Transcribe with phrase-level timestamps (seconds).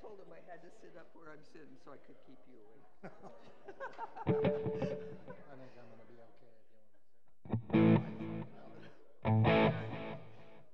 [0.00, 2.54] told him I had to sit up where I'm sitting so I could keep you
[2.62, 2.86] awake.
[3.10, 3.10] I
[5.58, 7.18] think I'm gonna be okay if you wanna sit.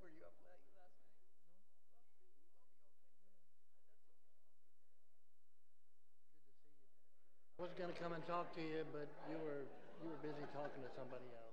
[0.01, 0.93] Were you up late last night?
[7.59, 9.65] I was gonna come and talk to you, but you were,
[10.05, 11.44] you were busy talking to somebody else.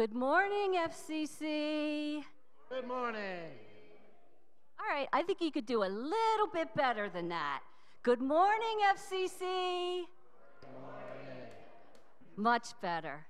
[0.00, 2.22] Good morning, FCC.
[2.70, 3.50] Good morning.
[4.80, 7.60] All right, I think you could do a little bit better than that.
[8.02, 10.04] Good morning, FCC.
[10.62, 11.50] Good morning.
[12.34, 13.26] Much better.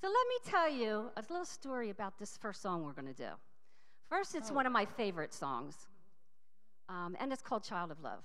[0.00, 3.22] So let me tell you a little story about this first song we're going to
[3.22, 3.32] do.
[4.08, 5.76] First, it's one of my favorite songs,
[6.88, 8.24] um, and it's called Child of Love.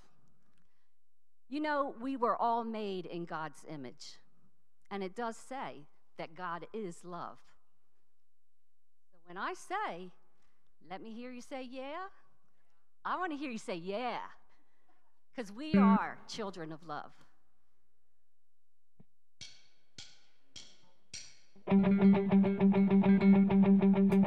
[1.49, 4.15] You know, we were all made in God's image,
[4.89, 5.87] and it does say
[6.17, 7.37] that God is love.
[9.29, 10.09] When I say,
[10.89, 12.07] let me hear you say, yeah,
[13.05, 14.17] I want to hear you say, yeah,
[15.29, 15.83] because we hmm.
[15.83, 17.11] are children of love.
[24.11, 24.18] All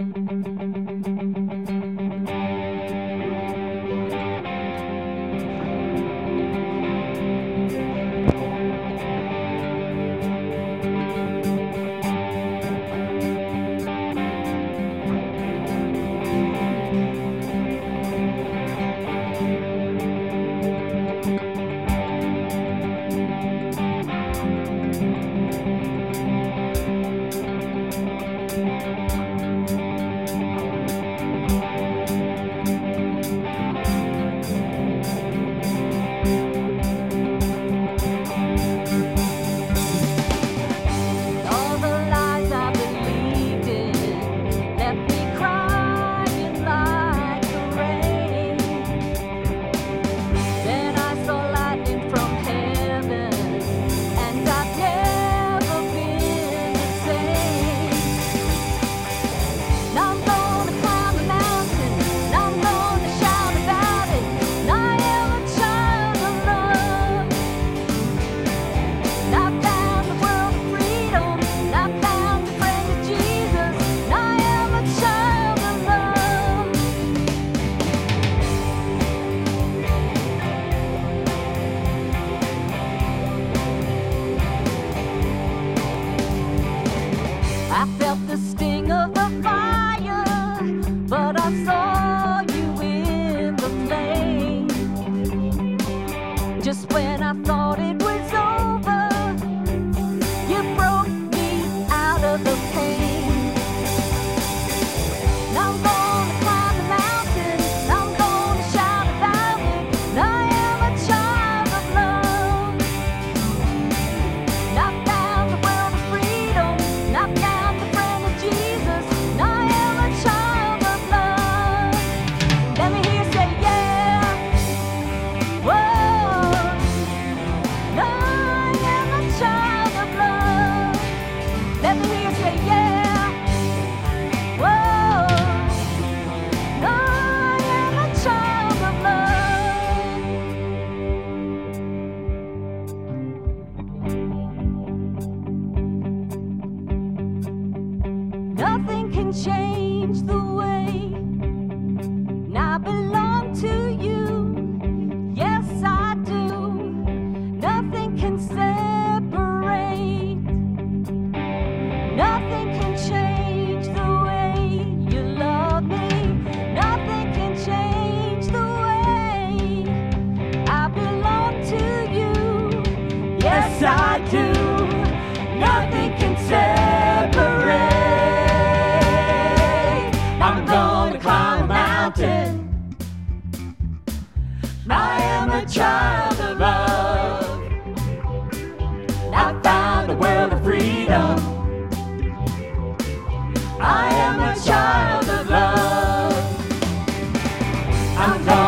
[198.15, 198.62] I'm gonna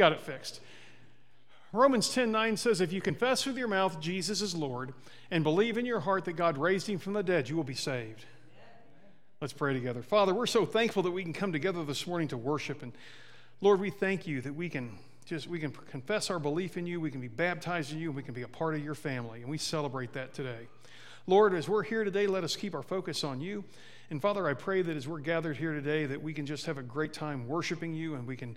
[0.00, 0.60] got it fixed.
[1.74, 4.94] Romans 10 9 says, If you confess with your mouth Jesus is Lord
[5.30, 7.74] and believe in your heart that God raised him from the dead, you will be
[7.74, 8.24] saved.
[9.42, 10.00] Let's pray together.
[10.00, 12.82] Father, we're so thankful that we can come together this morning to worship.
[12.82, 12.92] And
[13.60, 16.98] Lord, we thank you that we can just we can confess our belief in you,
[16.98, 19.42] we can be baptized in you, and we can be a part of your family.
[19.42, 20.66] And we celebrate that today.
[21.26, 23.64] Lord, as we're here today, let us keep our focus on you.
[24.08, 26.78] And Father, I pray that as we're gathered here today, that we can just have
[26.78, 28.56] a great time worshiping you and we can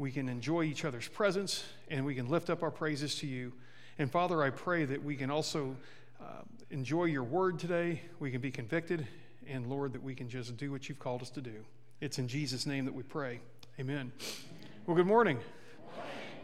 [0.00, 3.52] we can enjoy each other's presence and we can lift up our praises to you.
[3.98, 5.76] And Father, I pray that we can also
[6.18, 8.00] uh, enjoy your word today.
[8.18, 9.06] We can be convicted,
[9.46, 11.66] and Lord, that we can just do what you've called us to do.
[12.00, 13.40] It's in Jesus' name that we pray.
[13.78, 14.10] Amen.
[14.86, 15.38] Well, good morning.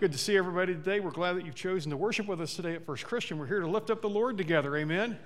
[0.00, 1.00] Good to see everybody today.
[1.00, 3.38] We're glad that you've chosen to worship with us today at First Christian.
[3.38, 4.76] We're here to lift up the Lord together.
[4.76, 5.19] Amen.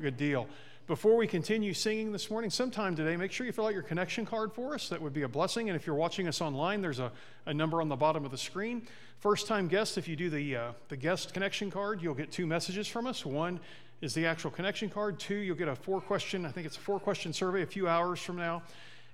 [0.00, 0.48] Good deal.
[0.86, 4.26] Before we continue singing this morning, sometime today, make sure you fill out your connection
[4.26, 4.90] card for us.
[4.90, 5.70] That would be a blessing.
[5.70, 7.10] And if you're watching us online, there's a,
[7.46, 8.86] a number on the bottom of the screen.
[9.18, 12.46] First time guests, if you do the, uh, the guest connection card, you'll get two
[12.46, 13.24] messages from us.
[13.24, 13.60] One
[14.02, 15.18] is the actual connection card.
[15.18, 17.88] Two, you'll get a four question, I think it's a four question survey a few
[17.88, 18.62] hours from now.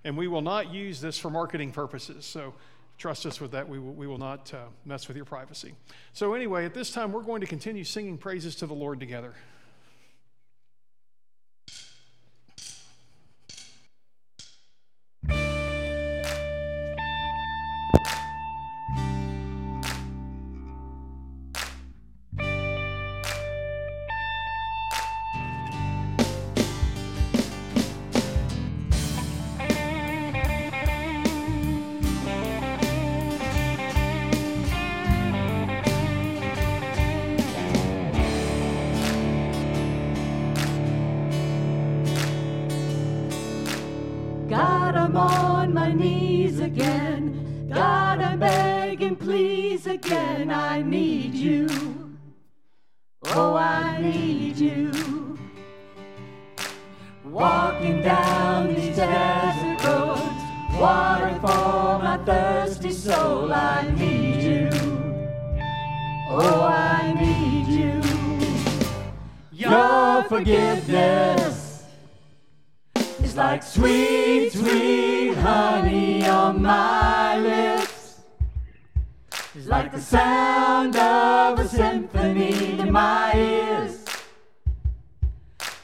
[0.03, 2.27] And we will not use this for marketing purposes.
[2.27, 2.53] So
[2.99, 3.69] trust us with that.
[3.69, 5.75] We will, we will not uh, mess with your privacy.
[6.15, 9.35] So, anyway, at this time, we're going to continue singing praises to the Lord together.
[54.01, 55.39] Need you.
[57.23, 63.53] Walking down these desert roads, water for my thirsty soul.
[63.53, 64.71] I need you.
[66.31, 68.01] Oh, I need you.
[69.53, 71.85] Your forgiveness
[73.23, 77.80] is like sweet, sweet honey on my lips.
[79.67, 84.05] Like the sound of a symphony in my ears.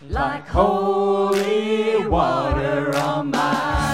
[0.09, 3.86] Like holy water on my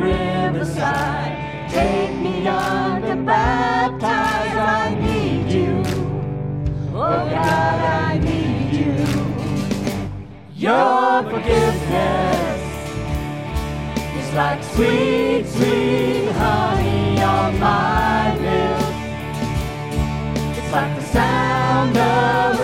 [0.00, 1.70] riverside.
[1.70, 4.56] Take me and baptize.
[4.56, 5.82] I need you.
[6.94, 8.94] Oh God, I need you.
[10.54, 12.58] Your forgiveness
[14.28, 18.84] it's like sweet, sweet honey on my lips.
[20.58, 22.57] It's like the sound of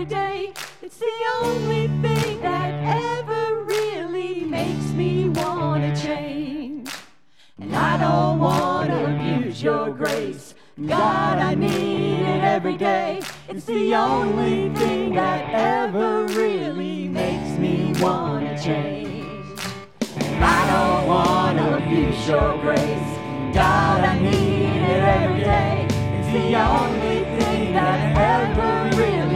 [0.00, 0.52] every day.
[0.80, 2.72] It's the only thing that
[3.18, 6.88] ever really makes me wanna change.
[7.58, 10.54] And I don't wanna abuse your grace.
[10.86, 13.20] God, I need it every day.
[13.50, 19.60] It's the only thing that ever really makes me wanna change.
[20.16, 23.10] And I don't wanna abuse your grace.
[23.52, 25.86] God, I need it every day.
[26.16, 29.29] It's the only thing that ever really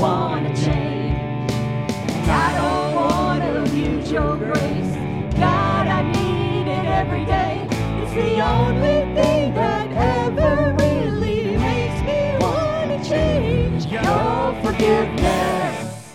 [0.00, 1.52] wanna change.
[1.52, 4.94] And I don't wanna abuse your grace.
[5.36, 7.68] God, I need it every day.
[8.00, 13.86] It's the only thing that ever really makes me wanna change.
[13.86, 16.14] Your forgiveness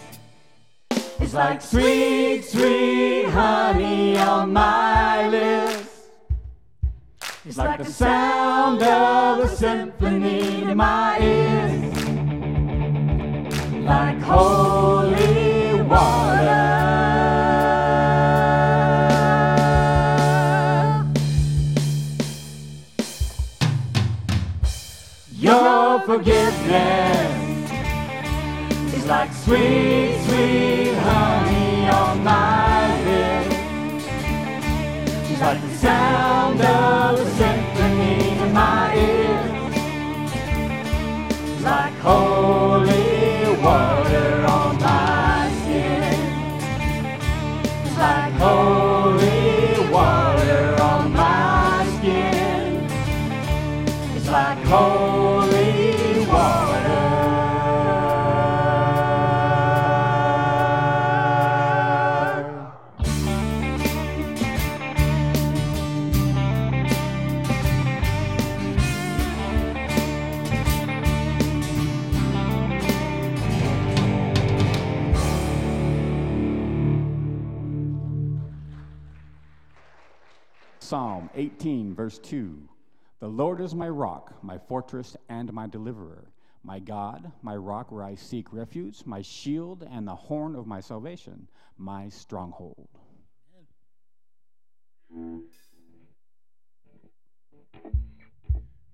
[1.19, 6.09] is like sweet, sweet honey on my lips.
[7.45, 11.94] It's like the sound of a symphony in my ears.
[13.85, 16.65] Like holy water.
[25.37, 27.71] Your forgiveness
[28.95, 34.05] is like sweet, sweet honey on my lips.
[35.29, 37.34] It's like the sound of
[81.35, 82.69] 18, verse 2
[83.19, 86.31] The Lord is my rock, my fortress, and my deliverer,
[86.63, 90.79] my God, my rock where I seek refuge, my shield and the horn of my
[90.79, 92.87] salvation, my stronghold.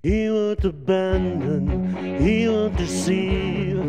[0.04, 3.84] He won't abandon, he won't deceive,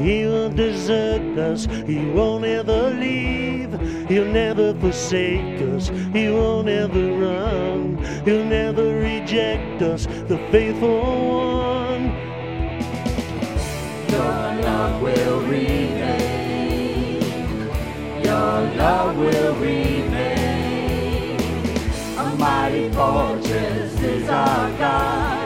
[0.00, 7.12] he won't desert us, he won't ever leave, he'll never forsake us, he won't ever
[7.12, 12.14] run, he'll never reject us, the faithful one.
[14.08, 17.20] Your love will remain.
[18.24, 21.36] Your love will remain.
[22.16, 25.37] A mighty fortress is our God.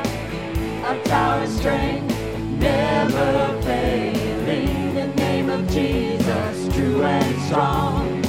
[0.93, 2.15] A tower strength,
[2.59, 4.95] never failing.
[4.95, 8.21] The name of Jesus, true and strong.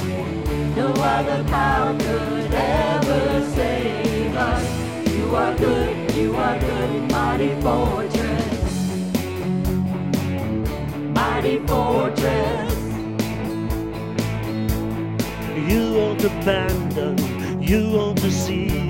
[0.74, 4.66] No other power could ever save us.
[5.14, 8.64] You are good, you are good, mighty fortress
[11.44, 12.74] mighty fortress.
[15.68, 17.16] You won't abandon,
[17.62, 18.83] you won't deceive,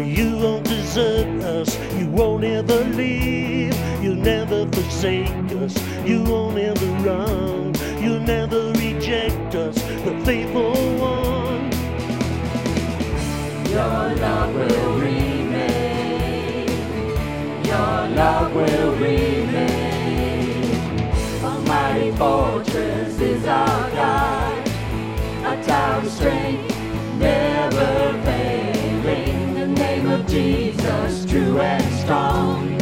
[0.00, 5.28] you won't desert us, you won't ever leave, you'll never forsake
[5.62, 5.74] us,
[6.06, 11.70] you won't ever run, you'll never reject us, the faithful one.
[13.70, 16.68] Your love will remain.
[17.64, 20.68] Your love will remain.
[21.42, 24.68] A mighty fortress is our God.
[25.44, 26.51] A tower of strength,
[30.32, 32.78] Jesus, true and strong.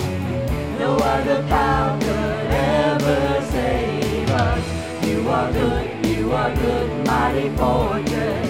[0.79, 5.05] No other power could ever save us.
[5.05, 8.50] You are good, you are good, mighty fortress.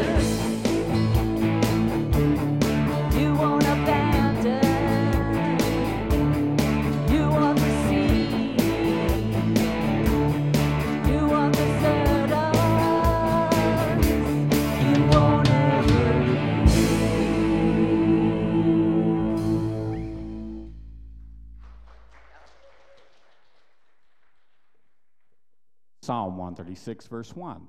[26.11, 27.65] Psalm 136, verse 1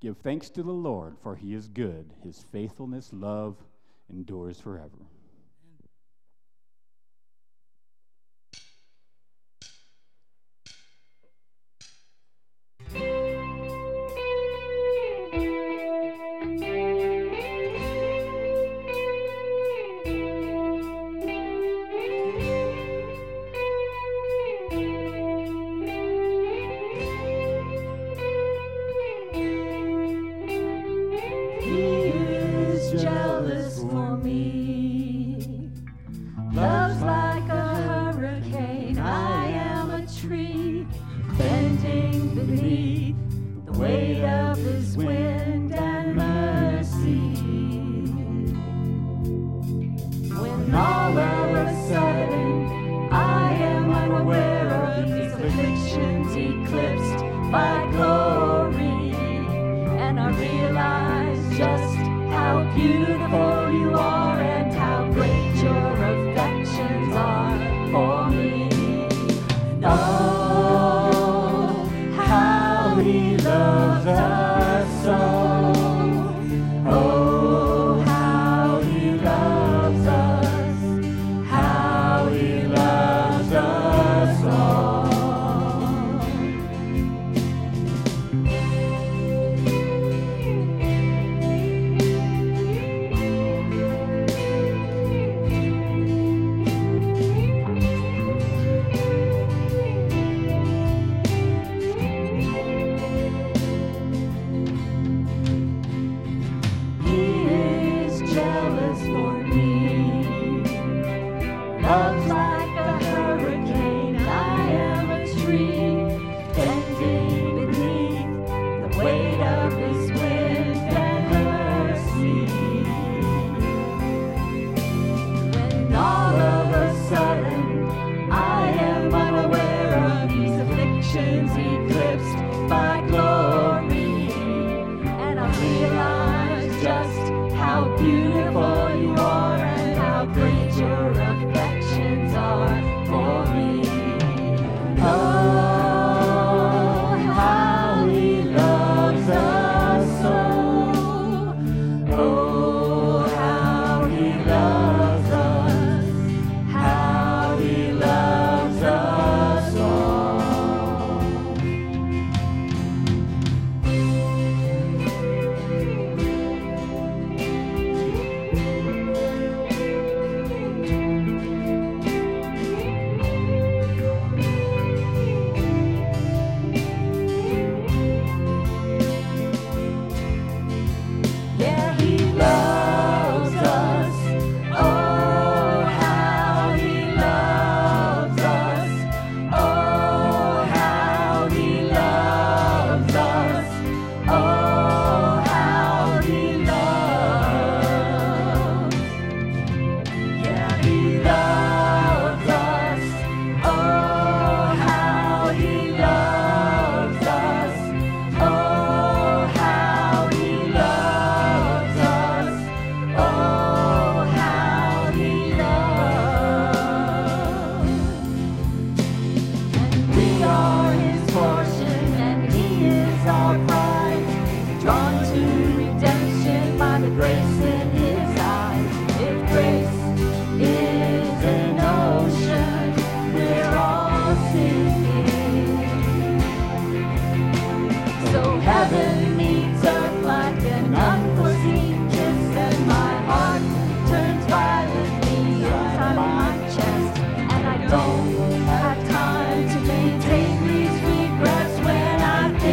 [0.00, 2.14] Give thanks to the Lord, for he is good.
[2.24, 3.58] His faithfulness, love,
[4.10, 4.96] endures forever.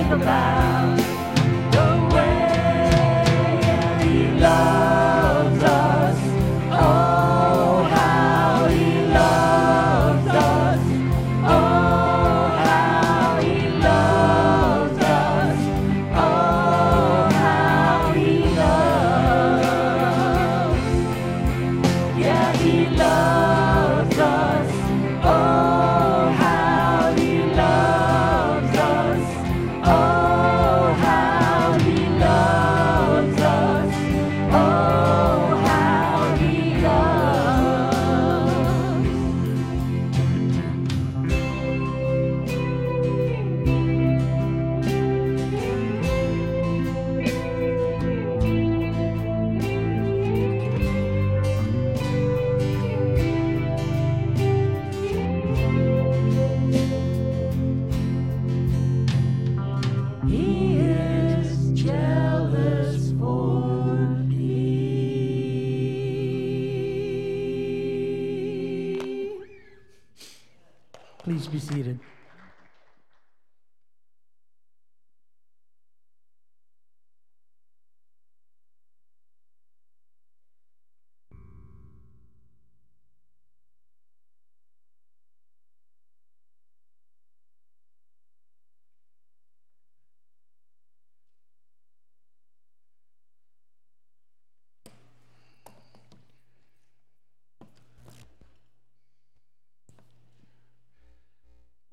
[0.09, 0.58] the back.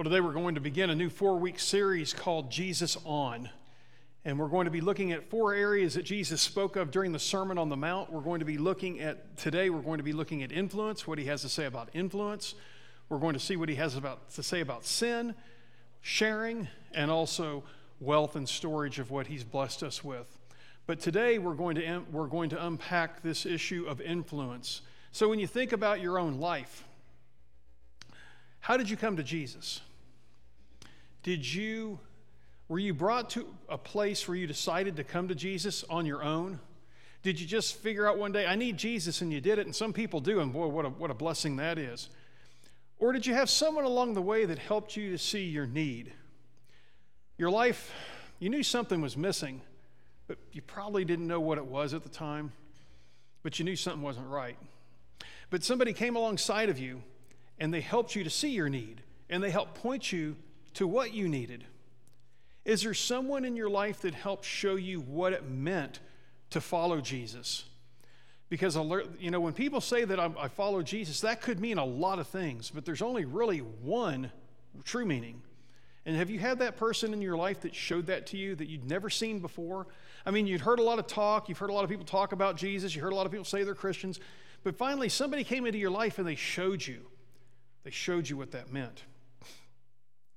[0.09, 3.51] Today we're going to begin a new four week series called Jesus On.
[4.25, 7.19] And we're going to be looking at four areas that Jesus spoke of during the
[7.19, 8.13] Sermon on the Mount.
[8.13, 11.19] We're going to be looking at, today, we're going to be looking at influence, what
[11.19, 12.55] he has to say about influence.
[13.09, 15.35] We're going to see what he has about, to say about sin,
[16.03, 17.65] sharing, and also
[17.99, 20.39] wealth and storage of what he's blessed us with.
[20.87, 24.83] But today we're going to, we're going to unpack this issue of influence.
[25.11, 26.85] So when you think about your own life,
[28.61, 29.81] how did you come to Jesus?
[31.27, 31.99] Did you,
[32.69, 36.23] were you brought to a place where you decided to come to Jesus on your
[36.23, 36.61] own?
[37.25, 39.67] Did you just figure out one day, I need Jesus, and you did it?
[39.67, 42.11] And some people do, and boy, what a, what a blessing that is.
[43.01, 46.13] Or did you have someone along the way that helped you to see your need?
[47.39, 47.93] Your life,
[48.39, 49.63] you knew something was missing,
[50.29, 52.53] but you probably didn't know what it was at the time,
[53.43, 54.57] but you knew something wasn't right.
[55.51, 57.03] But somebody came alongside of you
[57.59, 60.37] and they helped you to see your need and they helped point you
[60.77, 61.65] to what you needed?
[62.65, 66.01] Is there someone in your life that helped show you what it meant
[66.51, 67.65] to follow Jesus?
[68.49, 68.77] Because,
[69.19, 72.27] you know, when people say that I follow Jesus, that could mean a lot of
[72.29, 74.31] things, but there's only really one
[74.85, 75.43] true meaning.
[76.05, 78.69] And have you had that person in your life that showed that to you that
[78.69, 79.89] you'd never seen before?
[80.25, 82.33] I mean, you'd heard a lot of talk, you've heard a lot of people talk
[82.33, 84.21] about Jesus, you heard a lot of people say they're Christians,
[84.63, 87.01] but finally somebody came into your life and they showed you.
[87.85, 89.03] They showed you what that meant.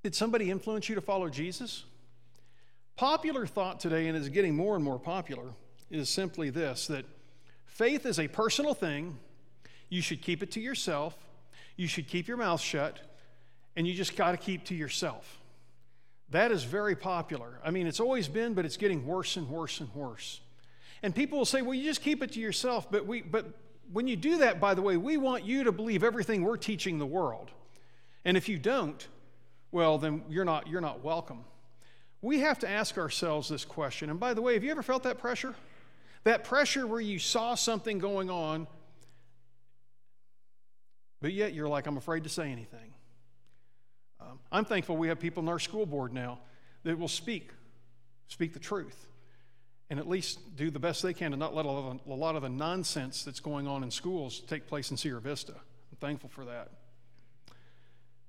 [0.04, 1.84] Did somebody influence you to follow Jesus?
[2.96, 5.54] Popular thought today, and is getting more and more popular,
[5.90, 7.06] is simply this that
[7.66, 9.18] faith is a personal thing.
[9.90, 11.16] You should keep it to yourself.
[11.76, 13.00] You should keep your mouth shut,
[13.76, 15.40] and you just got to keep to yourself.
[16.32, 17.60] That is very popular.
[17.64, 20.42] I mean, it's always been, but it's getting worse and worse and worse.
[21.02, 22.92] And people will say, well, you just keep it to yourself.
[22.92, 23.48] But, we, but
[23.92, 27.00] when you do that, by the way, we want you to believe everything we're teaching
[27.00, 27.50] the world.
[28.26, 29.08] And if you don't,
[29.71, 31.43] well, then you're not, you're not welcome.
[32.21, 34.10] We have to ask ourselves this question.
[34.10, 35.55] And by the way, have you ever felt that pressure?
[36.23, 38.67] That pressure where you saw something going on,
[41.21, 42.93] but yet you're like, I'm afraid to say anything.
[44.19, 46.39] Um, I'm thankful we have people in our school board now
[46.84, 47.51] that will speak,
[48.27, 49.08] speak the truth,
[49.89, 52.13] and at least do the best they can to not let a lot of, a
[52.13, 55.53] lot of the nonsense that's going on in schools take place in Sierra Vista.
[55.53, 56.69] I'm thankful for that.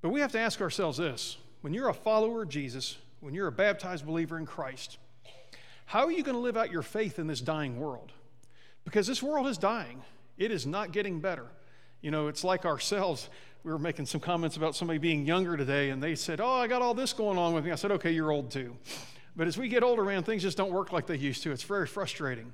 [0.02, 3.48] But we have to ask ourselves this when you're a follower of Jesus, when you're
[3.48, 4.98] a baptized believer in Christ,
[5.86, 8.12] how are you going to live out your faith in this dying world?
[8.84, 10.02] Because this world is dying,
[10.38, 11.46] it is not getting better.
[12.00, 13.28] You know, it's like ourselves.
[13.62, 16.66] We were making some comments about somebody being younger today, and they said, Oh, I
[16.66, 17.72] got all this going on with me.
[17.72, 18.74] I said, Okay, you're old too.
[19.36, 21.52] But as we get older, man, things just don't work like they used to.
[21.52, 22.52] It's very frustrating.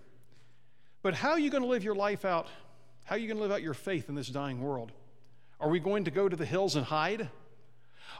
[1.03, 2.49] But how are you going to live your life out?
[3.05, 4.91] How are you going to live out your faith in this dying world?
[5.61, 7.29] Are we going to go to the hills and hide?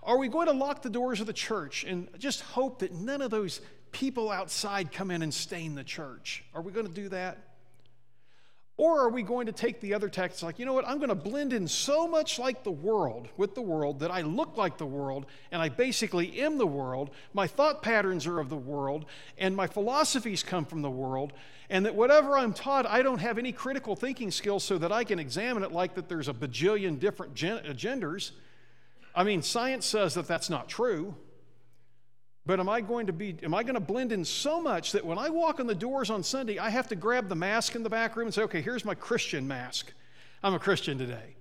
[0.03, 3.21] Are we going to lock the doors of the church and just hope that none
[3.21, 3.61] of those
[3.93, 6.45] people outside come in and stain the church?
[6.55, 7.39] Are we going to do that?
[8.79, 11.09] Or are we going to take the other tactics like, you know what, I'm going
[11.09, 14.77] to blend in so much like the world, with the world, that I look like
[14.77, 17.11] the world and I basically am the world.
[17.33, 19.07] My thought patterns are of the world
[19.39, 21.33] and my philosophies come from the world.
[21.71, 25.05] And that whatever I'm taught, I don't have any critical thinking skills so that I
[25.05, 28.33] can examine it like that there's a bajillion different gen- genders.
[29.15, 31.15] I mean, science says that that's not true.
[32.47, 35.05] But am I going to be, am I going to blend in so much that
[35.05, 37.83] when I walk in the doors on Sunday, I have to grab the mask in
[37.83, 39.93] the back room and say, okay, here's my Christian mask.
[40.45, 41.35] I'm a Christian today.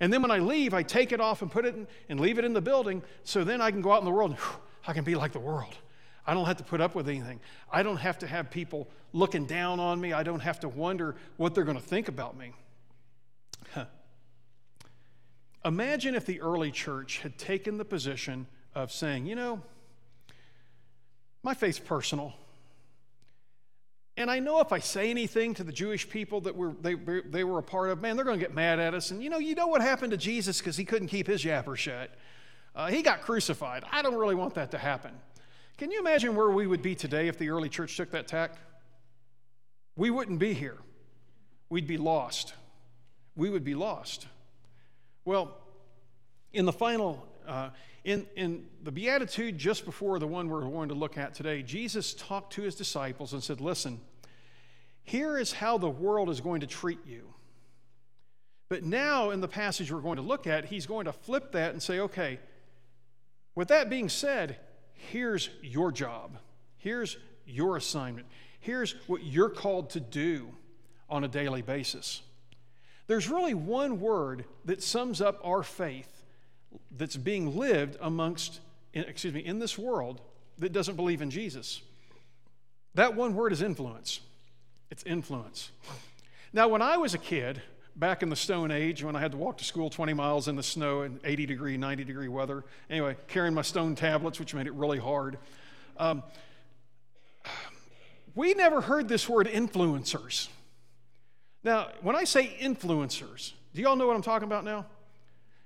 [0.00, 2.40] And then when I leave, I take it off and put it in, and leave
[2.40, 4.60] it in the building so then I can go out in the world and whew,
[4.88, 5.76] I can be like the world.
[6.26, 7.38] I don't have to put up with anything.
[7.70, 10.12] I don't have to have people looking down on me.
[10.12, 12.52] I don't have to wonder what they're going to think about me.
[13.72, 13.84] Huh.
[15.64, 19.62] Imagine if the early church had taken the position of saying, you know,
[21.44, 22.32] my faith's personal.
[24.16, 27.44] And I know if I say anything to the Jewish people that were, they, they
[27.44, 29.10] were a part of, man, they're going to get mad at us.
[29.10, 31.76] And you know, you know what happened to Jesus because he couldn't keep his yapper
[31.76, 32.10] shut.
[32.74, 33.84] Uh, he got crucified.
[33.90, 35.12] I don't really want that to happen.
[35.76, 38.52] Can you imagine where we would be today if the early church took that tack?
[39.96, 40.78] We wouldn't be here.
[41.68, 42.54] We'd be lost.
[43.36, 44.28] We would be lost.
[45.24, 45.56] Well,
[46.52, 47.70] in the final Uh,
[48.04, 52.14] in, in the Beatitude, just before the one we're going to look at today, Jesus
[52.14, 54.00] talked to his disciples and said, Listen,
[55.04, 57.34] here is how the world is going to treat you.
[58.68, 61.72] But now, in the passage we're going to look at, he's going to flip that
[61.72, 62.40] and say, okay,
[63.54, 64.56] with that being said,
[64.94, 66.38] here's your job.
[66.78, 68.26] Here's your assignment.
[68.60, 70.48] Here's what you're called to do
[71.10, 72.22] on a daily basis.
[73.06, 76.13] There's really one word that sums up our faith
[76.96, 78.60] that's being lived amongst,
[78.92, 80.20] excuse me, in this world
[80.58, 81.82] that doesn't believe in Jesus.
[82.94, 84.20] That one word is influence.
[84.90, 85.70] It's influence.
[86.52, 87.60] Now, when I was a kid,
[87.96, 90.56] back in the Stone Age, when I had to walk to school 20 miles in
[90.56, 94.66] the snow in 80 degree, 90 degree weather, anyway, carrying my stone tablets, which made
[94.66, 95.38] it really hard,
[95.96, 96.22] um,
[98.34, 100.48] we never heard this word influencers.
[101.62, 104.86] Now, when I say influencers, do y'all know what I'm talking about now?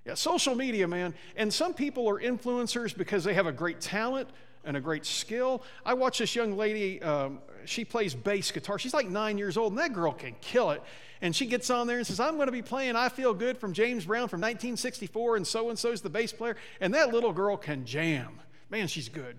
[0.09, 1.12] Yeah, social media, man.
[1.37, 4.31] And some people are influencers because they have a great talent
[4.64, 5.62] and a great skill.
[5.85, 8.79] I watch this young lady, um, she plays bass guitar.
[8.79, 10.83] She's like nine years old, and that girl can kill it.
[11.21, 13.59] And she gets on there and says, I'm going to be playing I Feel Good
[13.59, 16.57] from James Brown from 1964, and so and so's the bass player.
[16.81, 18.40] And that little girl can jam.
[18.71, 19.38] Man, she's good.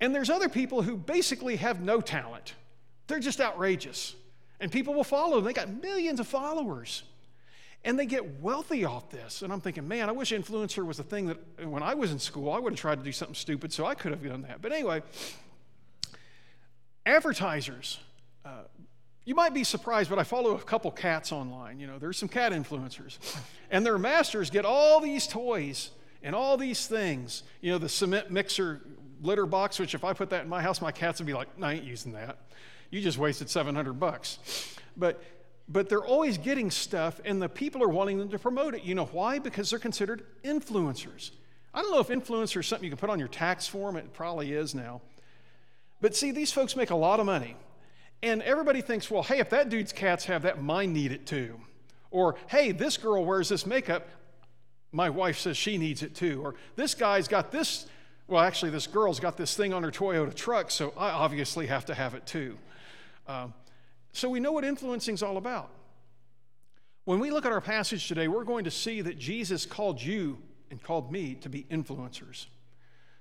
[0.00, 2.54] And there's other people who basically have no talent,
[3.08, 4.14] they're just outrageous.
[4.60, 5.44] And people will follow them.
[5.44, 7.02] They got millions of followers.
[7.84, 9.42] And they get wealthy off this.
[9.42, 12.18] And I'm thinking, man, I wish influencer was a thing that when I was in
[12.18, 14.62] school, I would have tried to do something stupid, so I could have done that.
[14.62, 15.02] But anyway,
[17.04, 17.98] advertisers.
[18.44, 18.62] Uh,
[19.24, 21.80] you might be surprised, but I follow a couple cats online.
[21.80, 23.18] You know, there's some cat influencers.
[23.70, 25.90] And their masters get all these toys
[26.22, 27.42] and all these things.
[27.60, 28.80] You know, the cement mixer
[29.22, 31.48] litter box, which if I put that in my house, my cats would be like,
[31.60, 32.38] I ain't using that
[32.92, 34.38] you just wasted 700 bucks.
[34.96, 35.20] But
[35.72, 38.84] but they're always getting stuff and the people are wanting them to promote it.
[38.84, 39.38] You know why?
[39.38, 41.30] Because they're considered influencers.
[41.72, 43.96] I don't know if influencer is something you can put on your tax form.
[43.96, 45.00] It probably is now.
[46.02, 47.56] But see, these folks make a lot of money.
[48.22, 51.58] And everybody thinks, well, hey, if that dude's cats have that, mine need it too.
[52.10, 54.06] Or, hey, this girl wears this makeup,
[54.92, 56.42] my wife says she needs it too.
[56.44, 57.86] Or this guy's got this,
[58.28, 61.86] well, actually, this girl's got this thing on her Toyota truck, so I obviously have
[61.86, 62.58] to have it too.
[63.26, 63.54] Um,
[64.12, 65.70] so we know what influencing is all about.
[67.04, 70.38] When we look at our passage today, we're going to see that Jesus called you
[70.70, 72.46] and called me to be influencers.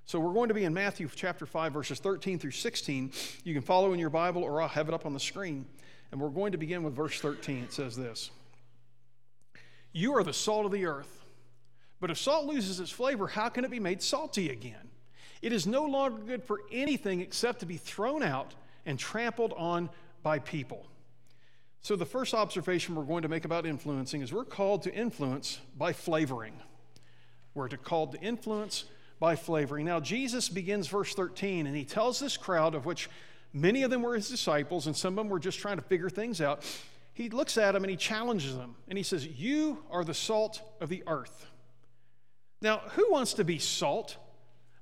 [0.05, 3.11] So we're going to be in Matthew chapter 5, verses 13 through 16.
[3.43, 5.65] You can follow in your Bible or I'll have it up on the screen.
[6.11, 7.63] And we're going to begin with verse 13.
[7.63, 8.29] It says this
[9.93, 11.23] You are the salt of the earth.
[11.99, 14.89] But if salt loses its flavor, how can it be made salty again?
[15.41, 18.53] It is no longer good for anything except to be thrown out
[18.85, 19.89] and trampled on
[20.23, 20.85] by people.
[21.81, 25.59] So, the first observation we're going to make about influencing is we're called to influence
[25.75, 26.53] by flavoring.
[27.55, 28.85] We're called to influence
[29.19, 29.85] by flavoring.
[29.85, 33.09] Now, Jesus begins verse 13, and he tells this crowd, of which
[33.51, 36.09] many of them were his disciples, and some of them were just trying to figure
[36.09, 36.63] things out.
[37.13, 40.61] He looks at them and he challenges them, and he says, You are the salt
[40.79, 41.47] of the earth.
[42.61, 44.17] Now, who wants to be salt?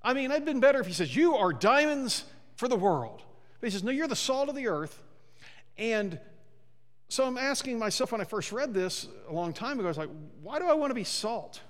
[0.03, 2.23] I mean, it'd been better if he says, You are diamonds
[2.55, 3.23] for the world.
[3.59, 5.01] But he says, No, you're the salt of the earth.
[5.79, 6.19] And
[7.07, 9.97] so I'm asking myself when I first read this a long time ago, I was
[9.97, 10.09] like,
[10.43, 11.61] why do I want to be salt?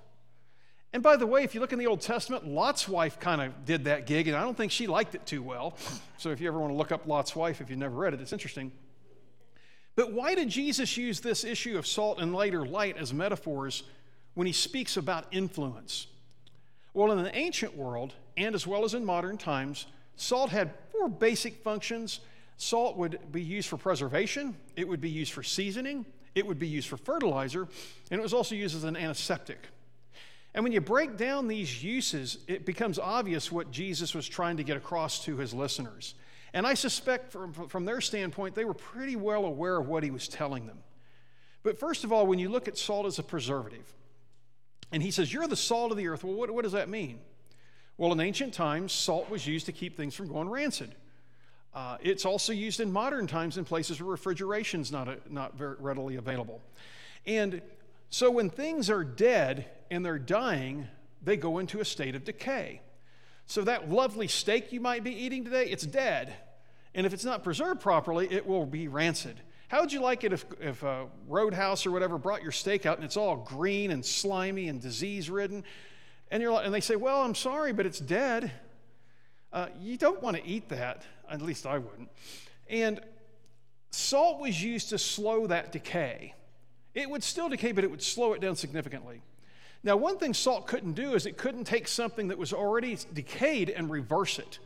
[0.91, 3.63] And by the way, if you look in the Old Testament, Lot's wife kind of
[3.63, 5.78] did that gig, and I don't think she liked it too well.
[6.17, 8.22] So if you ever want to look up Lot's wife, if you've never read it,
[8.22, 8.72] it's interesting.
[9.95, 13.84] But why did Jesus use this issue of salt and later light as metaphors
[14.34, 16.08] when he speaks about influence?
[16.93, 21.08] Well, in the ancient world, and as well as in modern times, Salt had four
[21.08, 22.19] basic functions.
[22.62, 26.67] Salt would be used for preservation, it would be used for seasoning, it would be
[26.67, 27.69] used for fertilizer,
[28.12, 29.69] and it was also used as an antiseptic.
[30.54, 34.63] And when you break down these uses, it becomes obvious what Jesus was trying to
[34.63, 36.15] get across to his listeners.
[36.54, 40.12] And I suspect from, from their standpoint, they were pretty well aware of what he
[40.12, 40.80] was telling them.
[41.63, 43.93] But first of all, when you look at salt as a preservative,
[44.91, 46.26] and he says, You're the salt of the earth.
[46.26, 47.19] Well, what, what does that mean?
[47.95, 50.93] Well, in ancient times, salt was used to keep things from going rancid.
[51.74, 55.56] Uh, it's also used in modern times in places where refrigeration is not, a, not
[55.58, 56.62] very readily available.
[57.26, 57.62] And
[58.10, 60.88] so when things are dead and they're dying,
[61.22, 62.82] they go into a state of decay.
[63.46, 66.34] So that lovely steak you might be eating today, it's dead.
[66.96, 69.40] And if it's not preserved properly, it will be rancid.
[69.68, 72.98] How would you like it if, if a roadhouse or whatever brought your steak out
[72.98, 75.64] and it's all green and slimy and disease ridden?
[76.32, 78.52] And, you're and they say, Well, I'm sorry, but it's dead.
[79.54, 81.04] Uh, you don't want to eat that.
[81.30, 82.10] At least I wouldn't.
[82.70, 83.00] And
[83.92, 86.34] salt was used to slow that decay.
[86.94, 89.22] It would still decay, but it would slow it down significantly.
[89.84, 93.70] Now, one thing salt couldn't do is it couldn't take something that was already decayed
[93.70, 94.60] and reverse it.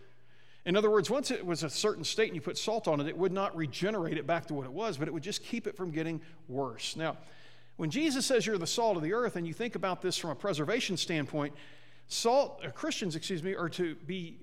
[0.66, 3.08] In other words, once it was a certain state and you put salt on it,
[3.08, 5.68] it would not regenerate it back to what it was, but it would just keep
[5.68, 6.96] it from getting worse.
[6.96, 7.18] Now,
[7.76, 10.30] when Jesus says you're the salt of the earth, and you think about this from
[10.30, 11.54] a preservation standpoint,
[12.08, 14.38] salt, uh, Christians, excuse me, are to be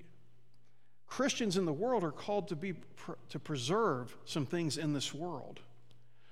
[1.11, 2.73] Christians in the world are called to be
[3.27, 5.59] to preserve some things in this world.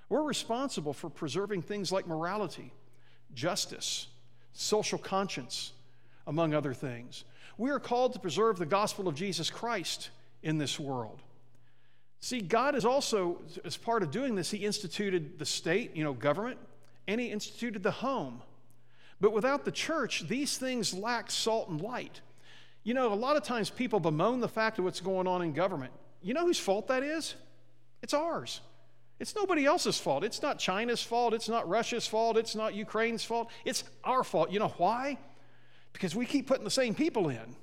[0.08, 2.72] We're responsible for preserving things like morality,
[3.34, 4.08] justice,
[4.54, 5.74] social conscience,
[6.28, 7.26] among other things.
[7.58, 10.12] We are called to preserve the gospel of Jesus Christ
[10.44, 11.22] in this world.
[12.22, 16.14] See, God is also, as part of doing this, He instituted the state, you know,
[16.14, 16.58] government,
[17.06, 18.42] and He instituted the home.
[19.20, 22.22] But without the church, these things lack salt and light.
[22.84, 25.54] You know, a lot of times people bemoan the fact of what's going on in
[25.54, 25.92] government.
[26.22, 27.36] You know whose fault that is?
[28.02, 28.62] It's ours.
[29.20, 30.24] It's nobody else's fault.
[30.24, 31.34] It's not China's fault.
[31.34, 32.38] It's not Russia's fault.
[32.38, 33.50] It's not Ukraine's fault.
[33.66, 34.52] It's our fault.
[34.52, 35.18] You know why?
[35.92, 37.56] Because we keep putting the same people in.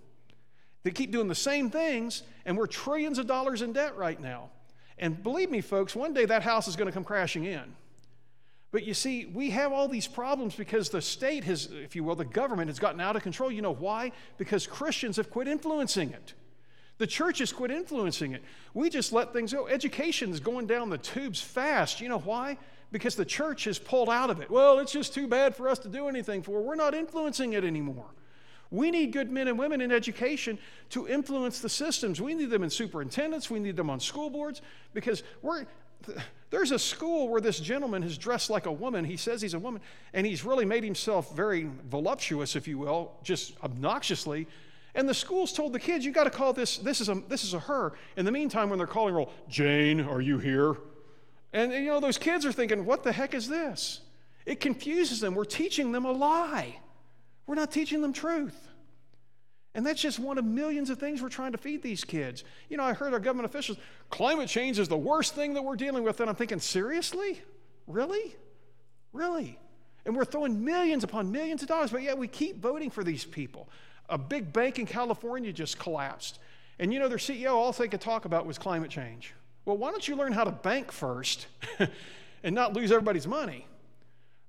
[0.82, 4.50] They keep doing the same things, and we're trillions of dollars in debt right now.
[4.98, 7.74] And believe me, folks, one day that house is going to come crashing in.
[8.76, 12.14] But you see, we have all these problems because the state has, if you will,
[12.14, 13.50] the government has gotten out of control.
[13.50, 14.12] You know why?
[14.36, 16.34] Because Christians have quit influencing it.
[16.98, 18.44] The church has quit influencing it.
[18.74, 19.66] We just let things go.
[19.66, 22.02] Education is going down the tubes fast.
[22.02, 22.58] You know why?
[22.92, 24.50] Because the church has pulled out of it.
[24.50, 26.60] Well, it's just too bad for us to do anything for.
[26.60, 28.10] We're not influencing it anymore.
[28.70, 30.58] We need good men and women in education
[30.90, 32.20] to influence the systems.
[32.20, 34.60] We need them in superintendents, we need them on school boards
[34.92, 35.64] because we're
[36.50, 39.04] there's a school where this gentleman is dressed like a woman.
[39.04, 43.12] He says he's a woman, and he's really made himself very voluptuous, if you will,
[43.22, 44.46] just obnoxiously.
[44.94, 47.44] And the school's told the kids, you got to call this, this is, a, this
[47.44, 47.92] is a her.
[48.16, 50.76] In the meantime, when they're calling roll, Jane, are you here?
[51.52, 54.00] And, and you know, those kids are thinking, what the heck is this?
[54.46, 55.34] It confuses them.
[55.34, 56.78] We're teaching them a lie,
[57.46, 58.65] we're not teaching them truth.
[59.76, 62.44] And that's just one of millions of things we're trying to feed these kids.
[62.70, 63.76] You know, I heard our government officials,
[64.08, 66.18] climate change is the worst thing that we're dealing with.
[66.18, 67.42] And I'm thinking, seriously?
[67.86, 68.34] Really?
[69.12, 69.58] Really?
[70.06, 73.26] And we're throwing millions upon millions of dollars, but yet we keep voting for these
[73.26, 73.68] people.
[74.08, 76.38] A big bank in California just collapsed.
[76.78, 79.34] And you know, their CEO, all they could talk about was climate change.
[79.66, 81.48] Well, why don't you learn how to bank first
[82.42, 83.66] and not lose everybody's money?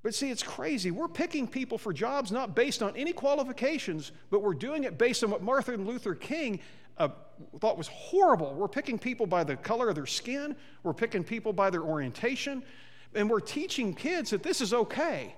[0.07, 0.89] But see, it's crazy.
[0.89, 5.21] We're picking people for jobs not based on any qualifications, but we're doing it based
[5.21, 6.61] on what Martin Luther King
[6.97, 7.09] uh,
[7.59, 8.53] thought was horrible.
[8.53, 12.63] We're picking people by the color of their skin, we're picking people by their orientation,
[13.15, 15.35] and we're teaching kids that this is okay.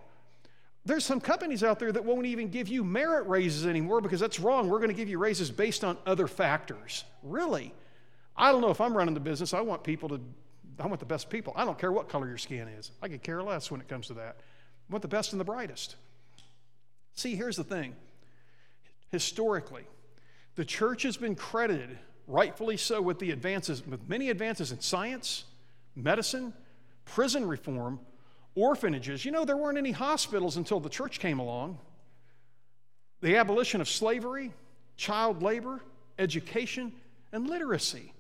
[0.85, 4.39] There's some companies out there that won't even give you merit raises anymore because that's
[4.39, 4.69] wrong.
[4.69, 7.05] We're going to give you raises based on other factors.
[7.23, 7.73] Really?
[8.37, 9.51] I don't know if I'm running the business.
[9.55, 10.21] I want people to,
[10.79, 11.53] I want the best people.
[11.55, 12.91] I don't care what color your skin is.
[13.01, 14.37] I could care less when it comes to that.
[14.89, 15.95] Want the best and the brightest.
[17.13, 17.95] See, here's the thing
[19.11, 19.83] historically,
[20.55, 25.45] the church has been credited, rightfully so, with the advances, with many advances in science,
[25.95, 26.53] medicine,
[27.05, 27.99] prison reform,
[28.55, 29.25] orphanages.
[29.25, 31.77] You know, there weren't any hospitals until the church came along.
[33.21, 34.53] The abolition of slavery,
[34.95, 35.81] child labor,
[36.17, 36.93] education,
[37.31, 38.13] and literacy.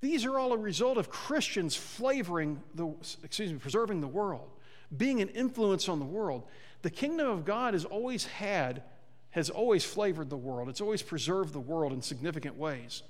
[0.00, 2.88] These are all a result of Christians flavoring the,
[3.24, 4.48] excuse me, preserving the world
[4.96, 6.44] being an influence on the world.
[6.82, 8.82] The kingdom of God has always had,
[9.30, 13.02] has always flavored the world, it's always preserved the world in significant ways.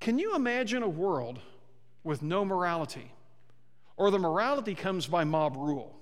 [0.00, 1.38] Can you imagine a world
[2.04, 3.10] with no morality?
[3.96, 5.98] Or the morality comes by mob rule?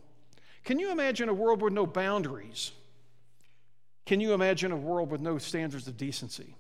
[0.65, 2.73] Can you imagine a world with no boundaries?
[4.05, 6.57] Can you imagine a world with no standards of decency?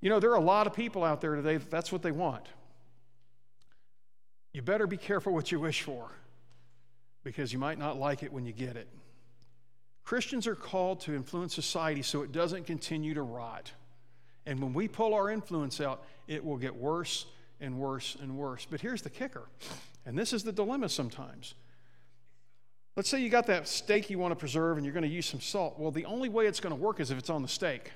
[0.00, 2.12] You know, there are a lot of people out there today that that's what they
[2.12, 2.46] want.
[4.52, 6.10] You better be careful what you wish for
[7.26, 8.86] because you might not like it when you get it.
[10.04, 13.72] Christians are called to influence society so it doesn't continue to rot.
[14.46, 17.26] And when we pull our influence out, it will get worse
[17.60, 18.64] and worse and worse.
[18.70, 19.42] But here's the kicker,
[20.06, 21.54] and this is the dilemma sometimes.
[22.94, 25.26] Let's say you got that steak you want to preserve and you're going to use
[25.26, 25.80] some salt.
[25.80, 27.90] Well, the only way it's going to work is if it's on the steak.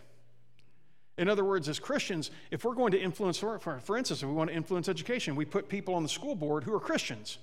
[1.18, 3.60] In other words, as Christians, if we're going to influence, for,
[3.96, 6.74] instance, if we want to influence education, we put people on the school board who
[6.74, 7.38] are Christians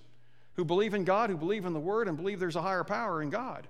[0.58, 3.22] who believe in God, who believe in the Word, and believe there's a higher power
[3.22, 3.68] in God.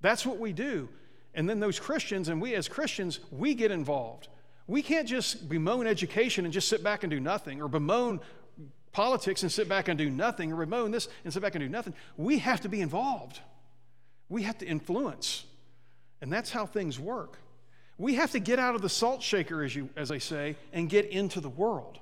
[0.00, 0.88] That's what we do.
[1.34, 4.28] And then those Christians, and we as Christians, we get involved.
[4.68, 8.20] We can't just bemoan education and just sit back and do nothing, or bemoan
[8.92, 11.68] politics and sit back and do nothing, or bemoan this and sit back and do
[11.68, 11.94] nothing.
[12.16, 13.40] We have to be involved.
[14.28, 15.44] We have to influence.
[16.22, 17.38] And that's how things work.
[17.98, 20.88] We have to get out of the salt shaker, as, you, as I say, and
[20.88, 21.98] get into the world.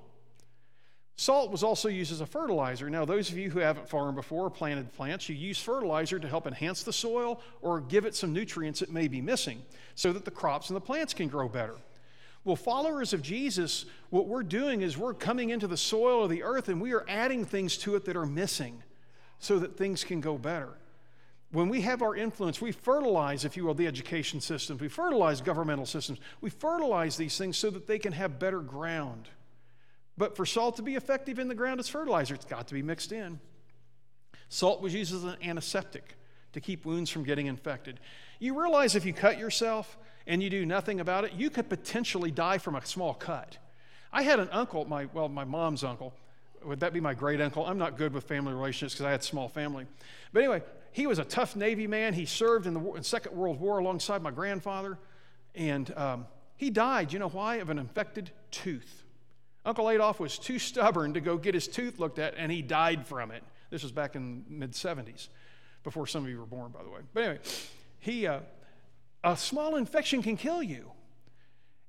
[1.16, 2.88] Salt was also used as a fertilizer.
[2.90, 6.28] Now, those of you who haven't farmed before or planted plants, you use fertilizer to
[6.28, 9.62] help enhance the soil or give it some nutrients it may be missing
[9.94, 11.76] so that the crops and the plants can grow better.
[12.44, 16.42] Well, followers of Jesus, what we're doing is we're coming into the soil of the
[16.42, 18.82] earth and we are adding things to it that are missing
[19.38, 20.70] so that things can go better.
[21.52, 25.40] When we have our influence, we fertilize, if you will, the education systems, we fertilize
[25.40, 29.28] governmental systems, we fertilize these things so that they can have better ground.
[30.18, 32.82] But for salt to be effective in the ground as fertilizer, it's got to be
[32.82, 33.40] mixed in.
[34.48, 36.16] Salt was used as an antiseptic
[36.52, 37.98] to keep wounds from getting infected.
[38.38, 39.96] You realize if you cut yourself
[40.26, 43.56] and you do nothing about it, you could potentially die from a small cut.
[44.12, 46.12] I had an uncle, my well, my mom's uncle.
[46.64, 47.66] Would that be my great uncle?
[47.66, 49.86] I'm not good with family relationships because I had small family.
[50.32, 52.12] But anyway, he was a tough Navy man.
[52.12, 54.98] He served in the in Second World War alongside my grandfather,
[55.54, 57.12] and um, he died.
[57.12, 57.56] You know why?
[57.56, 59.01] Of an infected tooth.
[59.64, 63.06] Uncle Adolph was too stubborn to go get his tooth looked at, and he died
[63.06, 63.44] from it.
[63.70, 65.28] This was back in mid 70s,
[65.84, 67.00] before some of you were born, by the way.
[67.14, 67.40] But anyway,
[68.00, 68.40] he, uh,
[69.22, 70.90] a small infection can kill you.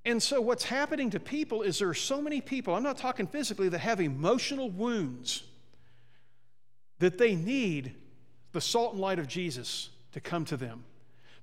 [0.05, 3.25] And so, what's happening to people is there are so many people, I'm not talking
[3.25, 5.43] physically, that have emotional wounds
[6.99, 7.95] that they need
[8.51, 10.83] the salt and light of Jesus to come to them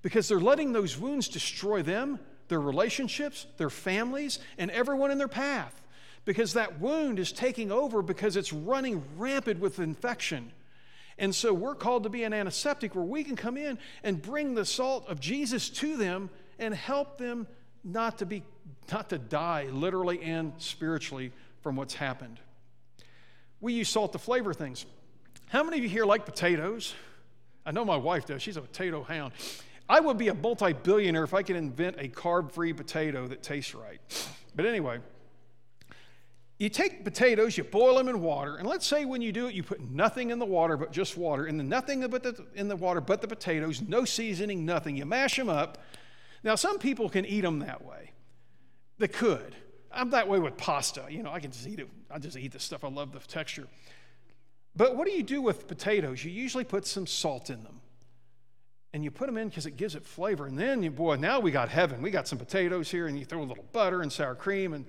[0.02, 5.28] because they're letting those wounds destroy them, their relationships, their families, and everyone in their
[5.28, 5.79] path
[6.30, 10.52] because that wound is taking over because it's running rampant with infection.
[11.18, 14.54] And so we're called to be an antiseptic where we can come in and bring
[14.54, 17.48] the salt of Jesus to them and help them
[17.82, 18.44] not to be
[18.92, 22.38] not to die literally and spiritually from what's happened.
[23.60, 24.86] We use salt to flavor things.
[25.48, 26.94] How many of you here like potatoes?
[27.66, 28.40] I know my wife does.
[28.40, 29.32] She's a potato hound.
[29.88, 33.42] I would be a multi billionaire if I could invent a carb free potato that
[33.42, 34.00] tastes right.
[34.54, 35.00] But anyway,
[36.60, 39.54] you take potatoes, you boil them in water, and let's say when you do it,
[39.54, 42.68] you put nothing in the water but just water, and then nothing but the, in
[42.68, 44.94] the water but the potatoes, no seasoning, nothing.
[44.94, 45.78] You mash them up.
[46.44, 48.10] Now, some people can eat them that way.
[48.98, 49.56] They could.
[49.90, 51.06] I'm that way with pasta.
[51.08, 51.88] You know, I can just eat it.
[52.10, 52.84] I just eat the stuff.
[52.84, 53.66] I love the texture.
[54.76, 56.22] But what do you do with potatoes?
[56.22, 57.80] You usually put some salt in them.
[58.92, 60.44] And you put them in because it gives it flavor.
[60.44, 62.02] And then, you, boy, now we got heaven.
[62.02, 64.84] We got some potatoes here, and you throw a little butter and sour cream and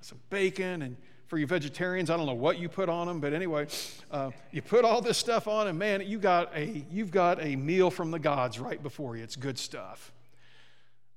[0.00, 0.96] some bacon and
[1.26, 3.66] for you vegetarians, I don't know what you put on them, but anyway,
[4.10, 7.56] uh, you put all this stuff on, and man, you got a, you've got a
[7.56, 9.24] meal from the gods right before you.
[9.24, 10.12] It's good stuff.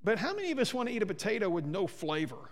[0.04, 2.50] But how many of us want to eat a potato with no flavor?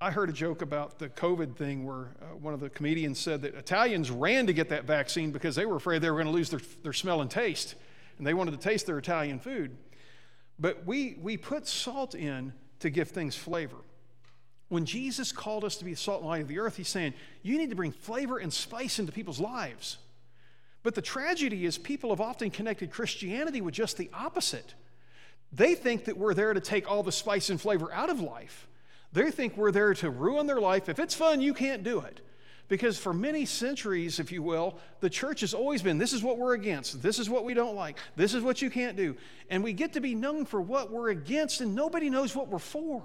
[0.00, 3.42] I heard a joke about the COVID thing where uh, one of the comedians said
[3.42, 6.32] that Italians ran to get that vaccine because they were afraid they were going to
[6.32, 7.76] lose their, their smell and taste,
[8.18, 9.76] and they wanted to taste their Italian food.
[10.58, 13.76] But we, we put salt in to give things flavor.
[14.72, 17.12] When Jesus called us to be the salt and light of the earth, he's saying,
[17.42, 19.98] you need to bring flavor and spice into people's lives.
[20.82, 24.72] But the tragedy is, people have often connected Christianity with just the opposite.
[25.52, 28.66] They think that we're there to take all the spice and flavor out of life.
[29.12, 30.88] They think we're there to ruin their life.
[30.88, 32.22] If it's fun, you can't do it.
[32.68, 36.38] Because for many centuries, if you will, the church has always been this is what
[36.38, 39.16] we're against, this is what we don't like, this is what you can't do.
[39.50, 42.58] And we get to be known for what we're against, and nobody knows what we're
[42.58, 43.02] for.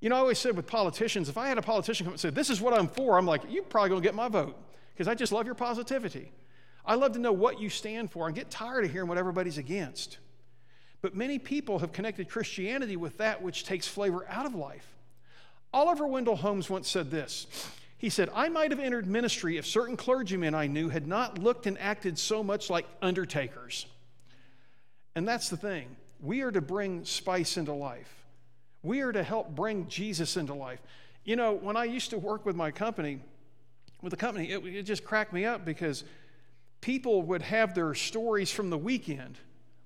[0.00, 2.30] You know, I always said with politicians, if I had a politician come and say,
[2.30, 4.56] This is what I'm for, I'm like, You're probably going to get my vote
[4.94, 6.32] because I just love your positivity.
[6.84, 9.58] I love to know what you stand for and get tired of hearing what everybody's
[9.58, 10.18] against.
[11.02, 14.86] But many people have connected Christianity with that which takes flavor out of life.
[15.72, 17.46] Oliver Wendell Holmes once said this.
[17.96, 21.66] He said, I might have entered ministry if certain clergymen I knew had not looked
[21.66, 23.86] and acted so much like undertakers.
[25.14, 25.96] And that's the thing.
[26.20, 28.19] We are to bring spice into life.
[28.82, 30.80] We are to help bring Jesus into life.
[31.24, 33.20] You know, when I used to work with my company,
[34.02, 36.04] with the company, it, it just cracked me up because
[36.80, 39.36] people would have their stories from the weekend.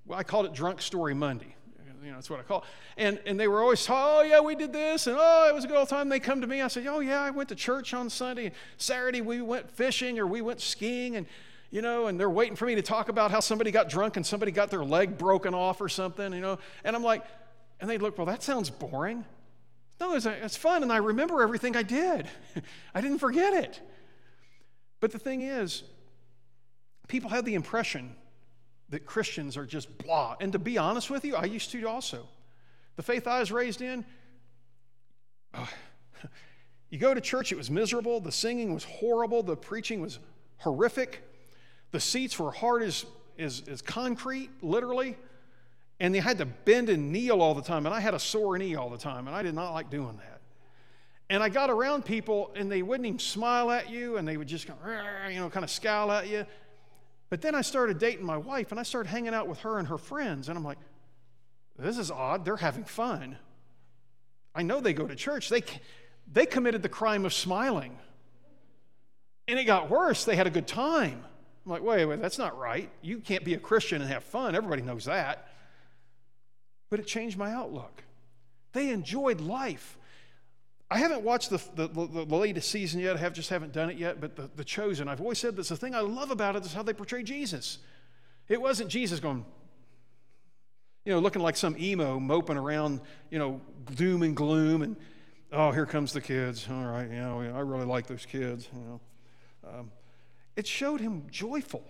[0.05, 1.55] Well, I called it Drunk Story Monday.
[2.03, 2.65] You know, that's what I call it.
[2.97, 5.07] And, and they were always, oh, yeah, we did this.
[5.07, 6.07] And, oh, it was a good old time.
[6.07, 6.61] They come to me.
[6.61, 8.51] I said, oh, yeah, I went to church on Sunday.
[8.77, 11.15] Saturday, we went fishing or we went skiing.
[11.15, 11.25] And,
[11.71, 14.25] you know, and they're waiting for me to talk about how somebody got drunk and
[14.25, 16.59] somebody got their leg broken off or something, you know.
[16.83, 17.25] And I'm like,
[17.79, 19.25] and they'd look, well, that sounds boring.
[19.99, 22.27] No, it's, fun, and I remember everything I did.
[22.95, 23.79] I didn't forget it.
[24.99, 25.83] But the thing is,
[27.07, 28.15] people have the impression
[28.89, 30.35] that Christians are just blah.
[30.39, 32.27] And to be honest with you, I used to also.
[32.97, 34.05] The faith I was raised in,
[35.53, 35.69] oh,
[36.89, 38.19] you go to church, it was miserable.
[38.19, 39.43] The singing was horrible.
[39.43, 40.19] The preaching was
[40.57, 41.23] horrific.
[41.91, 43.05] The seats were hard as,
[43.39, 45.17] as, as concrete, literally.
[45.99, 47.85] And they had to bend and kneel all the time.
[47.85, 49.27] And I had a sore knee all the time.
[49.27, 50.41] And I did not like doing that.
[51.29, 54.47] And I got around people and they wouldn't even smile at you and they would
[54.47, 56.45] just you know, kind of scowl at you.
[57.29, 59.87] But then I started dating my wife and I started hanging out with her and
[59.87, 60.49] her friends.
[60.49, 60.77] And I'm like,
[61.77, 62.45] this is odd.
[62.45, 63.37] They're having fun.
[64.53, 65.49] I know they go to church.
[65.49, 65.63] They,
[66.31, 67.97] they committed the crime of smiling.
[69.47, 70.25] And it got worse.
[70.25, 71.23] They had a good time.
[71.65, 72.89] I'm like, wait, wait, that's not right.
[73.01, 74.55] You can't be a Christian and have fun.
[74.55, 75.49] Everybody knows that.
[76.89, 78.03] But it changed my outlook.
[78.73, 79.97] They enjoyed life.
[80.89, 83.15] I haven't watched the, the, the, the latest season yet.
[83.15, 84.21] I have, just haven't done it yet.
[84.21, 85.69] But the, the Chosen, I've always said this.
[85.69, 87.79] The thing I love about it is how they portray Jesus.
[88.47, 89.43] It wasn't Jesus going,
[91.03, 93.61] you know, looking like some emo moping around, you know,
[93.95, 94.95] doom and gloom, and
[95.51, 96.67] oh, here comes the kids.
[96.69, 98.67] All right, you know, I really like those kids.
[98.73, 99.01] You know,
[99.67, 99.91] um,
[100.55, 101.83] it showed him joyful.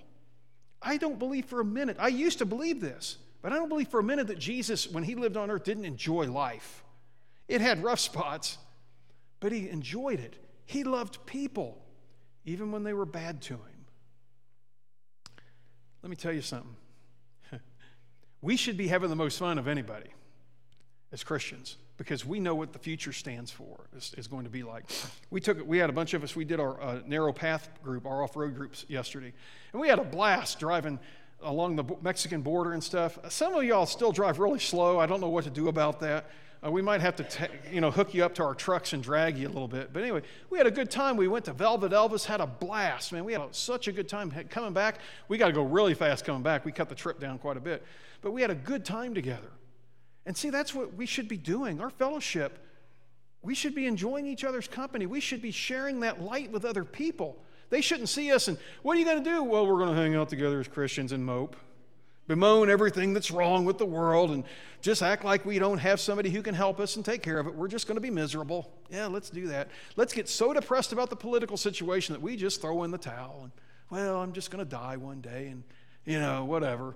[0.81, 1.97] I don't believe for a minute.
[1.99, 5.03] I used to believe this, but I don't believe for a minute that Jesus, when
[5.03, 6.83] he lived on earth, didn't enjoy life.
[7.47, 8.57] It had rough spots,
[9.39, 10.35] but he enjoyed it.
[10.65, 11.77] He loved people,
[12.43, 13.85] even when they were bad to him.
[16.01, 16.75] Let me tell you something.
[18.41, 20.09] we should be having the most fun of anybody
[21.11, 24.63] as Christians because we know what the future stands for is, is going to be
[24.63, 24.85] like.
[25.29, 26.35] We took we had a bunch of us.
[26.35, 29.33] We did our uh, narrow path group, our off road groups yesterday,
[29.71, 30.97] and we had a blast driving
[31.45, 33.17] along the Mexican border and stuff.
[33.29, 34.99] Some of y'all still drive really slow.
[34.99, 36.29] I don't know what to do about that.
[36.65, 39.37] Uh, we might have to, you know, hook you up to our trucks and drag
[39.37, 39.93] you a little bit.
[39.93, 41.15] But anyway, we had a good time.
[41.15, 43.23] We went to Velvet Elvis, had a blast, man.
[43.23, 44.99] We had such a good time coming back.
[45.27, 46.65] We got to go really fast coming back.
[46.65, 47.83] We cut the trip down quite a bit,
[48.21, 49.51] but we had a good time together.
[50.25, 51.79] And see, that's what we should be doing.
[51.79, 52.57] Our fellowship,
[53.43, 55.05] we should be enjoying each other's company.
[55.05, 57.37] We should be sharing that light with other people.
[57.70, 59.43] They shouldn't see us and, what are you going to do?
[59.43, 61.55] Well, we're going to hang out together as Christians and mope,
[62.28, 64.43] bemoan everything that's wrong with the world, and
[64.82, 67.47] just act like we don't have somebody who can help us and take care of
[67.47, 67.55] it.
[67.55, 68.72] We're just going to be miserable.
[68.89, 69.70] Yeah, let's do that.
[69.95, 73.41] Let's get so depressed about the political situation that we just throw in the towel
[73.43, 73.51] and,
[73.89, 75.63] well, I'm just going to die one day and,
[76.05, 76.95] you know, whatever.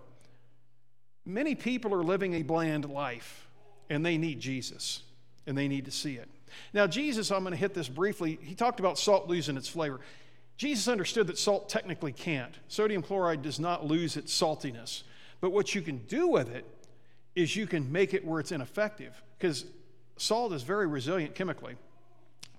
[1.25, 3.47] Many people are living a bland life
[3.89, 5.03] and they need Jesus
[5.45, 6.27] and they need to see it.
[6.73, 8.39] Now, Jesus, I'm going to hit this briefly.
[8.41, 9.99] He talked about salt losing its flavor.
[10.59, 12.53] Jesus understood that salt technically can't.
[12.67, 15.03] Sodium chloride does not lose its saltiness.
[15.39, 16.65] But what you can do with it
[17.33, 19.63] is you can make it where it's ineffective because
[20.17, 21.77] salt is very resilient chemically.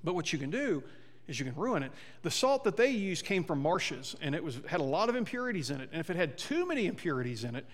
[0.02, 0.82] But what you can do
[1.28, 1.92] is you can ruin it.
[2.22, 5.14] The salt that they used came from marshes and it was, had a lot of
[5.14, 5.90] impurities in it.
[5.92, 7.66] And if it had too many impurities in it,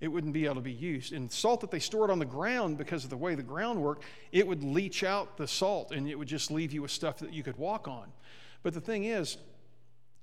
[0.00, 1.12] it wouldn't be able to be used.
[1.12, 4.04] And salt that they stored on the ground, because of the way the ground worked,
[4.30, 7.32] it would leach out the salt and it would just leave you with stuff that
[7.32, 8.12] you could walk on.
[8.62, 9.38] But the thing is,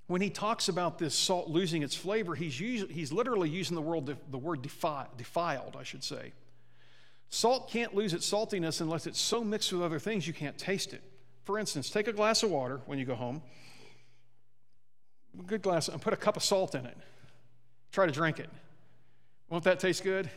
[0.09, 3.81] when he talks about this salt losing its flavor, he's, us- he's literally using the,
[3.81, 6.33] word the word defi- defiled, I should say.
[7.29, 10.93] Salt can't lose its saltiness unless it's so mixed with other things you can't taste
[10.93, 11.03] it.
[11.43, 13.43] For instance, take a glass of water when you go home,
[15.39, 16.97] a good glass, and put a cup of salt in it.
[17.91, 18.49] Try to drink it.
[19.51, 20.27] Won't that taste good?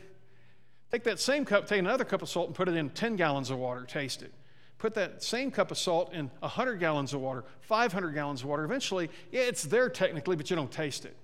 [0.90, 3.48] Take that same cup, take another cup of salt, and put it in 10 gallons
[3.48, 3.86] of water.
[3.86, 4.34] Taste it.
[4.82, 8.64] Put that same cup of salt in 100 gallons of water, 500 gallons of water.
[8.64, 11.16] Eventually, yeah, it's there technically, but you don't taste it.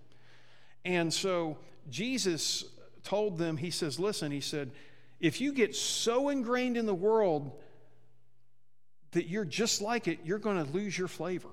[0.85, 1.59] And so
[1.91, 2.67] Jesus
[3.03, 4.71] told them, He says, Listen, He said,
[5.19, 7.51] if you get so ingrained in the world
[9.11, 11.49] that you're just like it, you're going to lose your flavor.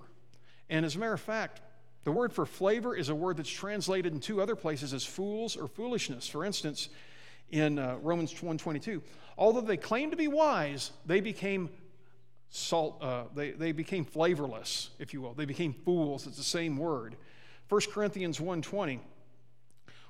[0.70, 1.62] And as a matter of fact,
[2.04, 5.58] the word for flavor is a word that's translated in two other places as fools
[5.58, 6.28] or foolishness.
[6.28, 6.90] For instance,
[7.50, 9.02] in uh, Romans 1:22,
[9.40, 11.72] although they claimed to be wise, they became
[12.56, 13.02] salt.
[13.02, 15.34] Uh, they, they became flavorless, if you will.
[15.34, 16.26] They became fools.
[16.28, 17.16] It's the same word.
[17.70, 19.00] 1 Corinthians 1:20.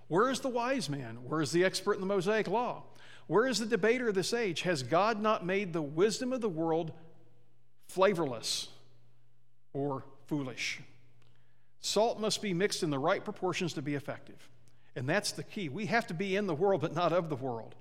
[0.08, 1.18] Where is the wise man?
[1.24, 2.84] Where is the expert in the Mosaic law?
[3.28, 4.62] Where is the debater of this age?
[4.62, 6.91] Has God not made the wisdom of the world
[7.88, 8.68] flavorless
[9.74, 10.80] or foolish?
[11.80, 14.48] Salt must be mixed in the right proportions to be effective.
[14.96, 15.70] And that's the key.
[15.70, 17.74] We have to be in the world, but not of the world.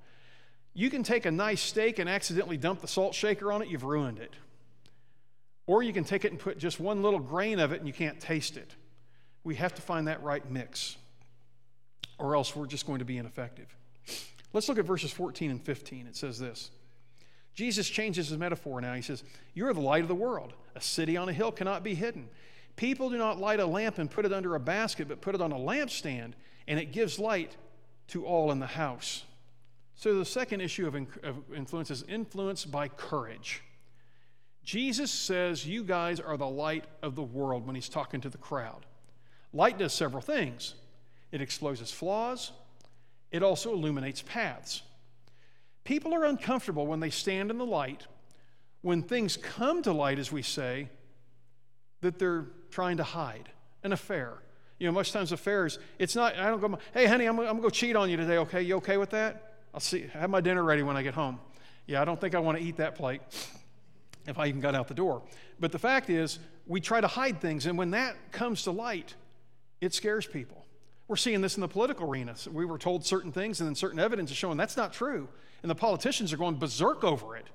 [0.73, 3.85] You can take a nice steak and accidentally dump the salt shaker on it, you've
[3.85, 4.35] ruined it.
[5.67, 7.95] Or you can take it and put just one little grain of it and you
[7.95, 8.75] can't taste it.
[9.45, 10.97] We have to find that right mix,
[12.19, 13.75] or else we're just going to be ineffective.
[14.53, 16.07] Let's look at verses 14 and 15.
[16.07, 16.71] It says this
[17.55, 18.95] Jesus changes his metaphor now.
[18.95, 19.23] He says,
[19.55, 20.55] You are the light of the world.
[20.75, 22.29] A city on a hill cannot be hidden.
[22.77, 25.41] People do not light a lamp and put it under a basket, but put it
[25.41, 26.33] on a lampstand,
[26.67, 27.57] and it gives light
[28.09, 29.25] to all in the house.
[29.95, 30.97] So the second issue of,
[31.55, 33.63] influence is influence by courage.
[34.65, 38.39] Jesus says, You guys are the light of the world when he's talking to the
[38.39, 38.87] crowd.
[39.53, 40.75] Light does several things
[41.31, 42.53] it exposes flaws,
[43.31, 44.83] it also illuminates paths.
[45.83, 48.07] People are uncomfortable when they stand in the light
[48.81, 50.89] when things come to light, as we say,
[52.03, 53.49] that they're trying to hide
[53.83, 54.35] an affair.
[54.79, 57.57] You know, most times affairs, it's not, I don't go, hey, honey, I'm, I'm going
[57.57, 58.61] to go cheat on you today, okay?
[58.61, 59.55] You okay with that?
[59.73, 61.41] I'll see, have my dinner ready when I get home.
[61.87, 63.23] Yeah, I don't think I want to eat that plate
[64.27, 65.23] if I even got out the door.
[65.61, 69.15] But the fact is, we try to hide things, and when that comes to light,
[69.81, 70.65] it scares people.
[71.09, 72.35] We're seeing this in the political arena.
[72.37, 75.29] So we were told certain things, and then certain evidence is showing that's not true.
[75.63, 77.47] And the politicians are going berserk over it.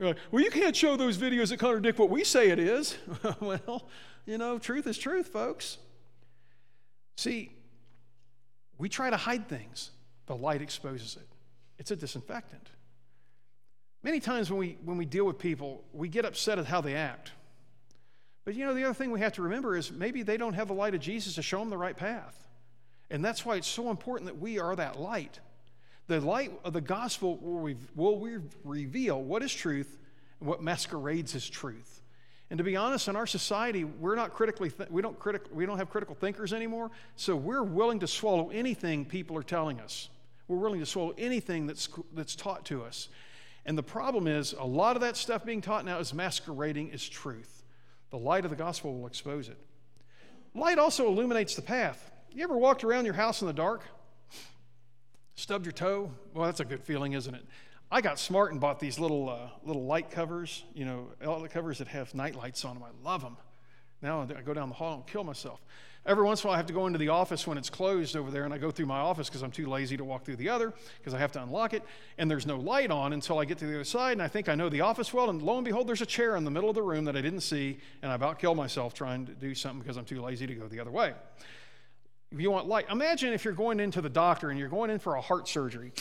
[0.00, 2.96] Like, well, you can't show those videos that contradict what we say it is.
[3.40, 3.88] well,
[4.26, 5.78] you know, truth is truth, folks.
[7.16, 7.52] See,
[8.78, 9.90] we try to hide things,
[10.26, 11.26] the light exposes it.
[11.78, 12.68] It's a disinfectant.
[14.02, 16.94] Many times when we, when we deal with people, we get upset at how they
[16.94, 17.32] act.
[18.44, 20.68] But you know, the other thing we have to remember is maybe they don't have
[20.68, 22.48] the light of Jesus to show them the right path.
[23.10, 25.40] And that's why it's so important that we are that light.
[26.06, 29.98] The light of the gospel will, will reveal what is truth
[30.40, 32.02] and what masquerades as truth.
[32.50, 35.66] And to be honest, in our society, we're not critically th- we don't critic- we
[35.66, 36.90] don't have critical thinkers anymore.
[37.16, 40.08] So we're willing to swallow anything people are telling us.
[40.46, 43.10] We're willing to swallow anything that's that's taught to us.
[43.68, 47.06] And the problem is, a lot of that stuff being taught now is masquerading as
[47.06, 47.64] truth.
[48.08, 49.58] The light of the gospel will expose it.
[50.54, 52.10] Light also illuminates the path.
[52.32, 53.82] You ever walked around your house in the dark?
[55.34, 56.10] Stubbed your toe?
[56.32, 57.44] Well, that's a good feeling, isn't it?
[57.90, 61.76] I got smart and bought these little uh, little light covers, you know, outlet covers
[61.76, 62.84] that have night lights on them.
[62.84, 63.36] I love them.
[64.00, 65.60] Now I go down the hall and kill myself.
[66.06, 68.16] Every once in a while, I have to go into the office when it's closed
[68.16, 70.36] over there, and I go through my office because I'm too lazy to walk through
[70.36, 71.82] the other because I have to unlock it,
[72.16, 74.48] and there's no light on until I get to the other side, and I think
[74.48, 76.70] I know the office well, and lo and behold, there's a chair in the middle
[76.70, 79.54] of the room that I didn't see, and I about killed myself trying to do
[79.54, 81.12] something because I'm too lazy to go the other way.
[82.30, 84.98] If you want light, imagine if you're going into the doctor and you're going in
[84.98, 85.92] for a heart surgery,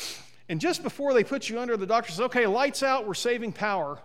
[0.47, 3.51] and just before they put you under, the doctor says, okay, lights out, we're saving
[3.51, 3.99] power.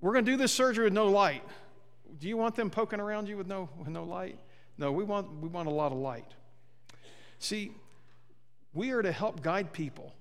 [0.00, 1.42] We're going to do this surgery with no light.
[2.20, 4.38] Do you want them poking around you with no, with no light?
[4.82, 6.26] No, we want, we want a lot of light.
[7.38, 7.70] See,
[8.74, 10.12] we are to help guide people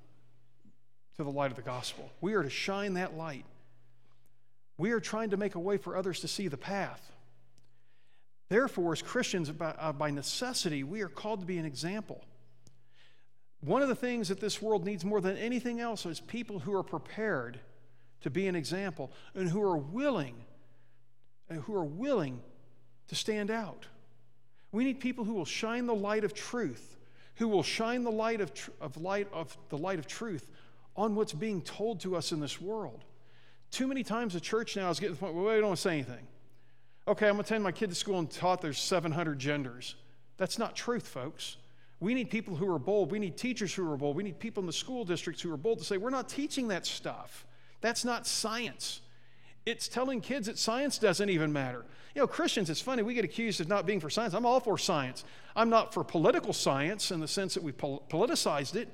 [1.17, 2.11] to the light of the gospel.
[2.21, 3.45] We are to shine that light.
[4.77, 7.11] We are trying to make a way for others to see the path.
[8.49, 12.23] Therefore, as Christians, by, uh, by necessity, we are called to be an example.
[13.61, 16.75] One of the things that this world needs more than anything else is people who
[16.75, 17.59] are prepared
[18.21, 20.35] to be an example and who are willing,
[21.49, 22.43] who are willing
[23.07, 23.87] to stand out.
[24.71, 26.97] We need people who will shine the light of truth,
[27.35, 30.49] who will shine the light of, tr- of light of the light of truth
[30.95, 33.03] on what's being told to us in this world.
[33.71, 35.77] Too many times the church now is getting to the point where we don't want
[35.77, 36.27] to say anything.
[37.07, 39.95] Okay, I'm going to send my kid to school and taught there's 700 genders.
[40.37, 41.57] That's not truth, folks.
[41.99, 43.11] We need people who are bold.
[43.11, 44.15] We need teachers who are bold.
[44.15, 46.67] We need people in the school districts who are bold to say, we're not teaching
[46.69, 47.45] that stuff.
[47.79, 49.01] That's not science.
[49.65, 51.85] It's telling kids that science doesn't even matter.
[52.13, 54.33] You know, Christians, it's funny, we get accused of not being for science.
[54.33, 55.23] I'm all for science.
[55.55, 58.89] I'm not for political science in the sense that we pol- politicized it,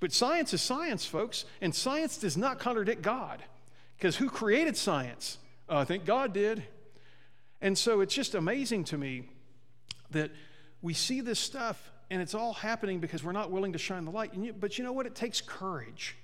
[0.00, 3.42] but science is science, folks, and science does not contradict God.
[3.96, 5.38] Because who created science?
[5.68, 6.64] Uh, I think God did.
[7.60, 9.28] And so it's just amazing to me
[10.10, 10.30] that
[10.82, 14.10] we see this stuff and it's all happening because we're not willing to shine the
[14.10, 14.34] light.
[14.34, 15.06] You, but you know what?
[15.06, 16.16] It takes courage.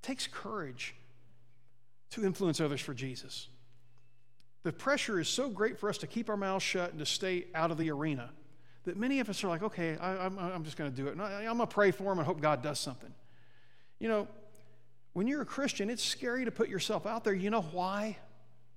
[0.00, 0.94] It takes courage
[2.10, 3.48] to influence others for Jesus.
[4.62, 7.46] The pressure is so great for us to keep our mouths shut and to stay
[7.54, 8.30] out of the arena
[8.84, 11.20] that many of us are like, okay, I, am just going to do it.
[11.20, 13.12] I, I'm going to pray for him and hope God does something.
[13.98, 14.28] You know,
[15.12, 17.34] when you're a Christian, it's scary to put yourself out there.
[17.34, 18.16] You know why?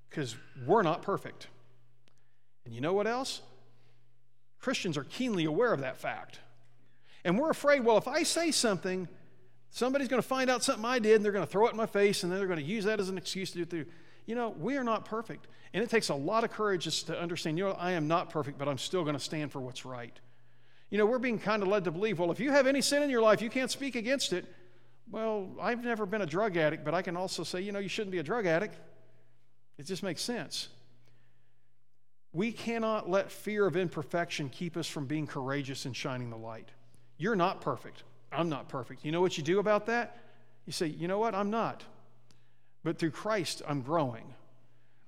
[0.10, 1.48] Because we're not perfect.
[2.66, 3.42] And you know what else?
[4.60, 6.40] Christians are keenly aware of that fact.
[7.24, 9.08] And we're afraid, well, if I say something,
[9.70, 11.78] somebody's going to find out something I did and they're going to throw it in
[11.78, 13.88] my face and then they're going to use that as an excuse to do it.
[14.26, 15.48] You know, we are not perfect.
[15.74, 18.30] And it takes a lot of courage just to understand, you know, I am not
[18.30, 20.18] perfect, but I'm still going to stand for what's right.
[20.90, 23.02] You know, we're being kind of led to believe, well, if you have any sin
[23.02, 24.46] in your life, you can't speak against it.
[25.10, 27.90] Well, I've never been a drug addict, but I can also say, you know, you
[27.90, 28.76] shouldn't be a drug addict.
[29.78, 30.70] It just makes sense.
[32.32, 36.70] We cannot let fear of imperfection keep us from being courageous and shining the light.
[37.18, 38.04] You're not perfect.
[38.32, 39.04] I'm not perfect.
[39.04, 40.18] You know what you do about that?
[40.66, 41.36] You say, you know what?
[41.36, 41.84] I'm not.
[42.84, 44.34] But through Christ, I'm growing.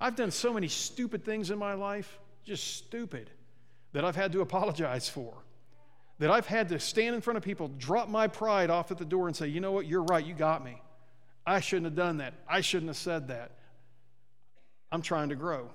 [0.00, 3.30] I've done so many stupid things in my life, just stupid,
[3.92, 5.34] that I've had to apologize for.
[6.18, 9.04] That I've had to stand in front of people, drop my pride off at the
[9.04, 9.86] door, and say, you know what?
[9.86, 10.24] You're right.
[10.24, 10.80] You got me.
[11.46, 12.34] I shouldn't have done that.
[12.48, 13.52] I shouldn't have said that.
[14.90, 15.70] I'm trying to grow.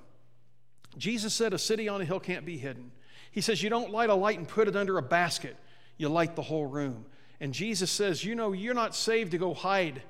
[0.97, 2.91] Jesus said, A city on a hill can't be hidden.
[3.31, 5.55] He says, You don't light a light and put it under a basket,
[5.97, 7.05] you light the whole room.
[7.39, 10.01] And Jesus says, You know, you're not saved to go hide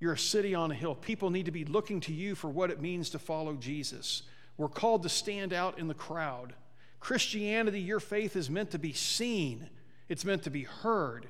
[0.00, 0.94] You're a city on a hill.
[0.94, 4.22] People need to be looking to you for what it means to follow Jesus.
[4.56, 6.54] We're called to stand out in the crowd.
[7.00, 9.68] Christianity, your faith is meant to be seen,
[10.08, 11.26] it's meant to be heard.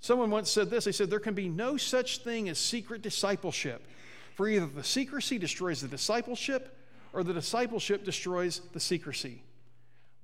[0.00, 3.86] Someone once said this they said, There can be no such thing as secret discipleship,
[4.34, 6.76] for either the secrecy destroys the discipleship
[7.12, 9.42] or the discipleship destroys the secrecy.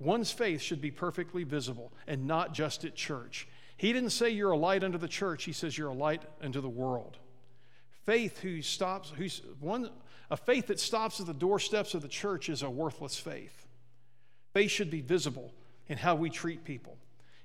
[0.00, 3.46] One's faith should be perfectly visible and not just at church.
[3.76, 6.60] He didn't say you're a light unto the church, he says you're a light unto
[6.60, 7.18] the world.
[8.10, 9.88] Faith who stops, who's one,
[10.32, 13.68] a faith that stops at the doorsteps of the church is a worthless faith.
[14.52, 15.54] Faith should be visible
[15.86, 16.96] in how we treat people,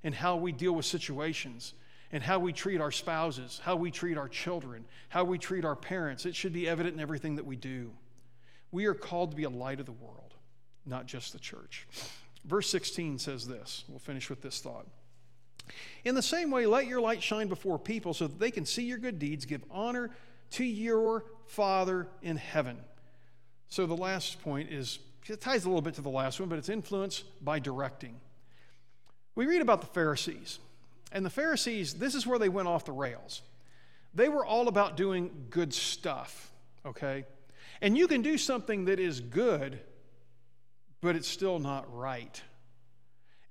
[0.02, 1.76] in how we deal with situations,
[2.12, 5.76] in how we treat our spouses, how we treat our children, how we treat our
[5.76, 6.26] parents.
[6.26, 7.92] It should be evident in everything that we do.
[8.72, 10.34] We are called to be a light of the world,
[10.84, 11.88] not just the church.
[12.44, 13.84] Verse 16 says this.
[13.88, 14.88] We'll finish with this thought.
[16.04, 18.84] In the same way, let your light shine before people so that they can see
[18.84, 20.10] your good deeds, give honor
[20.52, 22.78] to your Father in heaven.
[23.70, 26.60] So the last point is, it ties a little bit to the last one, but
[26.60, 28.16] it's influence by directing.
[29.36, 30.60] We read about the Pharisees.
[31.12, 33.42] And the Pharisees, this is where they went off the rails.
[34.14, 36.52] They were all about doing good stuff,
[36.86, 37.26] okay?
[37.82, 39.80] And you can do something that is good,
[41.02, 42.42] but it's still not right.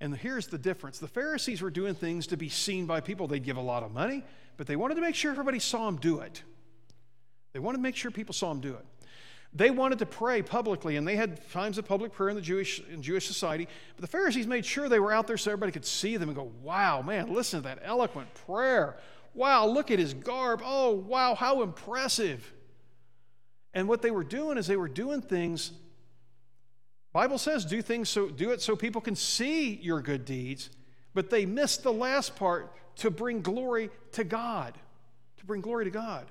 [0.01, 3.27] And here's the difference the Pharisees were doing things to be seen by people.
[3.27, 4.23] They'd give a lot of money,
[4.57, 6.43] but they wanted to make sure everybody saw them do it.
[7.55, 8.85] They wanted to make sure people saw them do it.
[9.53, 12.81] They wanted to pray publicly, and they had times of public prayer in the Jewish,
[12.91, 13.69] in Jewish society.
[13.95, 16.35] But the Pharisees made sure they were out there so everybody could see them and
[16.35, 18.97] go, wow, man, listen to that eloquent prayer.
[19.33, 20.61] Wow, look at his garb.
[20.65, 22.53] Oh, wow, how impressive.
[23.73, 25.71] And what they were doing is they were doing things.
[27.13, 30.71] Bible says do things so do it so people can see your good deeds,
[31.13, 34.77] but they missed the last part to bring glory to God.
[35.37, 36.25] To bring glory to God.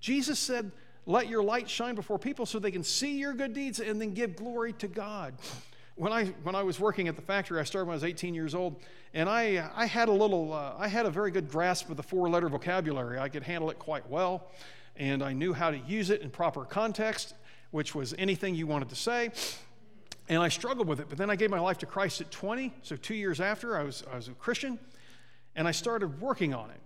[0.00, 0.70] Jesus said,
[1.06, 4.14] Let your light shine before people so they can see your good deeds and then
[4.14, 5.34] give glory to God.
[5.96, 8.32] When I, when I was working at the factory, I started when I was 18
[8.32, 8.80] years old,
[9.14, 12.04] and I, I had a little, uh, I had a very good grasp of the
[12.04, 13.18] four letter vocabulary.
[13.18, 14.46] I could handle it quite well,
[14.96, 17.34] and I knew how to use it in proper context,
[17.72, 19.32] which was anything you wanted to say.
[20.28, 22.72] And I struggled with it, but then I gave my life to Christ at 20,
[22.82, 24.78] so two years after, I was, I was a Christian,
[25.56, 26.80] and I started working on it.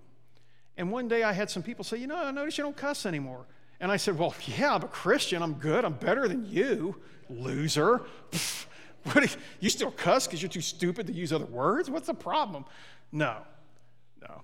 [0.76, 3.06] And one day I had some people say, You know, I notice you don't cuss
[3.06, 3.46] anymore.
[3.80, 5.42] And I said, Well, yeah, I'm a Christian.
[5.42, 5.84] I'm good.
[5.84, 6.96] I'm better than you,
[7.28, 8.02] loser.
[9.14, 9.28] you,
[9.60, 11.90] you still cuss because you're too stupid to use other words?
[11.90, 12.64] What's the problem?
[13.10, 13.36] No,
[14.20, 14.42] no.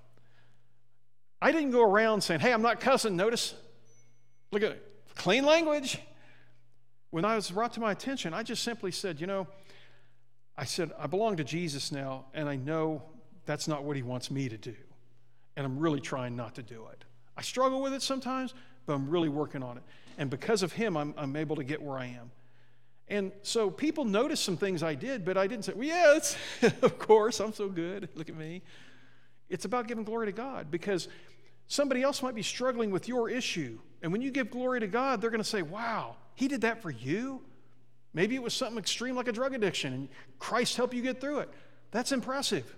[1.41, 3.17] I didn't go around saying, Hey, I'm not cussing.
[3.17, 3.55] Notice,
[4.51, 4.85] look at it.
[5.15, 5.99] Clean language.
[7.11, 9.47] When I was brought to my attention, I just simply said, You know,
[10.59, 13.03] I said, I belong to Jesus now, and I know
[13.47, 14.75] that's not what he wants me to do
[15.59, 17.05] and I'm really trying not to do it.
[17.37, 18.55] I struggle with it sometimes,
[18.87, 19.83] but I'm really working on it.
[20.17, 22.31] And because of him, I'm, I'm able to get where I am.
[23.09, 26.19] And so people noticed some things I did, but I didn't say, well, yeah,
[26.83, 28.09] of course, I'm so good.
[28.15, 28.63] Look at me.
[29.49, 31.09] It's about giving glory to God because
[31.67, 33.81] somebody else might be struggling with your issue.
[34.01, 36.83] And when you give glory to God, they're going to say, wow, he did that
[36.83, 37.43] for you.
[38.15, 41.41] Maybe it was something extreme like a drug addiction, and Christ helped you get through
[41.41, 41.51] it.
[41.91, 42.77] That's impressive.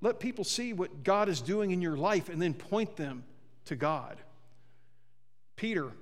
[0.00, 3.24] Let people see what God is doing in your life and then point them
[3.66, 4.18] to God.
[5.56, 5.92] Peter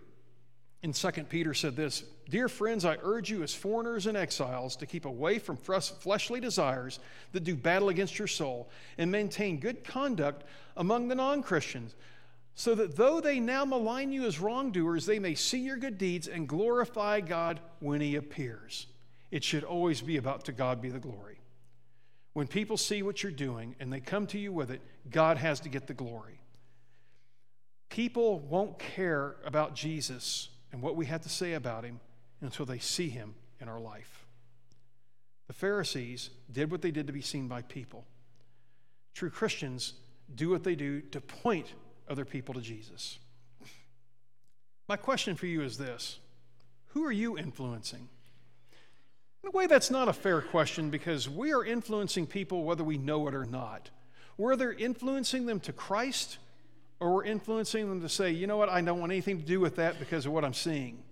[0.84, 4.86] in 2 Peter said this Dear friends, I urge you as foreigners and exiles to
[4.86, 7.00] keep away from fleshly desires
[7.32, 8.68] that do battle against your soul
[8.98, 10.44] and maintain good conduct
[10.76, 11.94] among the non Christians,
[12.54, 16.28] so that though they now malign you as wrongdoers, they may see your good deeds
[16.28, 18.86] and glorify God when He appears.
[19.30, 21.38] It should always be about to God be the glory.
[22.34, 25.60] When people see what you're doing and they come to you with it, God has
[25.60, 26.40] to get the glory.
[27.88, 32.00] People won't care about Jesus and what we have to say about him
[32.40, 34.26] until they see him in our life.
[35.46, 38.04] The Pharisees did what they did to be seen by people.
[39.14, 39.92] True Christians
[40.34, 41.72] do what they do to point
[42.08, 43.18] other people to Jesus.
[44.88, 46.18] My question for you is this
[46.88, 48.08] Who are you influencing?
[49.44, 52.96] In a way, that's not a fair question because we are influencing people whether we
[52.96, 53.90] know it or not.
[54.38, 56.38] We're either influencing them to Christ
[56.98, 59.60] or we're influencing them to say, you know what, I don't want anything to do
[59.60, 61.02] with that because of what I'm seeing.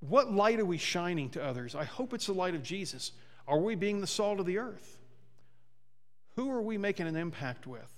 [0.00, 1.74] What light are we shining to others?
[1.74, 3.12] I hope it's the light of Jesus.
[3.46, 4.98] Are we being the salt of the earth?
[6.36, 7.90] Who are we making an impact with?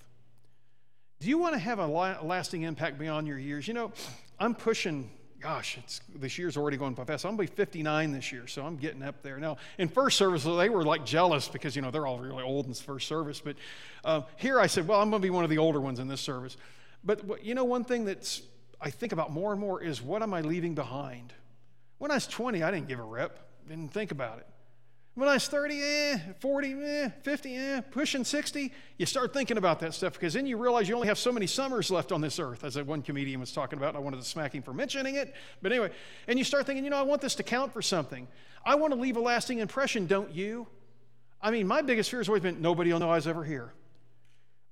[1.19, 3.67] Do you want to have a lasting impact beyond your years?
[3.67, 3.93] You know,
[4.39, 5.11] I'm pushing
[5.41, 5.79] gosh,
[6.15, 7.25] this year's already going by fast.
[7.25, 9.39] I'm going to be 59 this year, so I'm getting up there.
[9.39, 12.67] Now, in first service, they were like jealous because, you know, they're all really old
[12.67, 13.41] in first service.
[13.41, 13.57] But
[14.05, 16.09] uh, here I said, well, I'm going to be one of the older ones in
[16.09, 16.57] this service.
[17.05, 18.43] But you know, one thing that's
[18.81, 21.33] I think about more and more is what am I leaving behind?
[21.99, 23.39] When I was 20, I didn't give a rip,
[23.69, 24.47] didn't think about it.
[25.15, 29.81] When I was 30, eh, 40, eh, 50, eh, pushing 60, you start thinking about
[29.81, 32.39] that stuff because then you realize you only have so many summers left on this
[32.39, 33.91] earth, as that one comedian was talking about.
[33.91, 35.35] and I wanted to smack him for mentioning it.
[35.63, 35.91] But anyway,
[36.29, 38.29] and you start thinking, you know, I want this to count for something.
[38.65, 40.69] I want to leave a lasting impression, don't you?
[41.43, 43.73] I mean, my biggest fear has always been nobody will know I was ever here.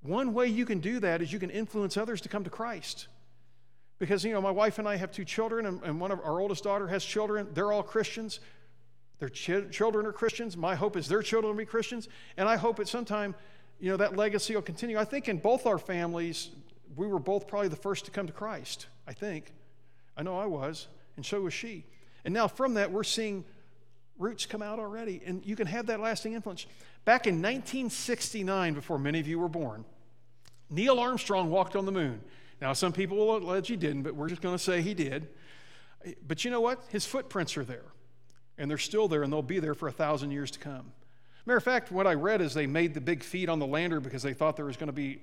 [0.01, 3.07] One way you can do that is you can influence others to come to Christ.
[3.97, 6.39] Because, you know, my wife and I have two children, and, and one of our
[6.39, 7.49] oldest daughter has children.
[7.53, 8.39] They're all Christians.
[9.19, 10.57] Their ch- children are Christians.
[10.57, 12.07] My hope is their children will be Christians.
[12.37, 13.35] And I hope at some time,
[13.79, 14.97] you know, that legacy will continue.
[14.97, 16.49] I think in both our families,
[16.95, 18.87] we were both probably the first to come to Christ.
[19.07, 19.51] I think.
[20.15, 21.85] I know I was, and so was she.
[22.25, 23.45] And now from that, we're seeing
[24.17, 26.65] roots come out already, and you can have that lasting influence.
[27.05, 29.85] Back in 1969, before many of you were born,
[30.69, 32.21] Neil Armstrong walked on the moon.
[32.61, 35.29] Now, some people will allege he didn't, but we're just going to say he did.
[36.27, 36.83] But you know what?
[36.89, 37.85] His footprints are there,
[38.59, 40.91] and they're still there, and they'll be there for a thousand years to come.
[41.45, 43.99] Matter of fact, what I read is they made the big feet on the lander
[43.99, 45.21] because they thought there was going to be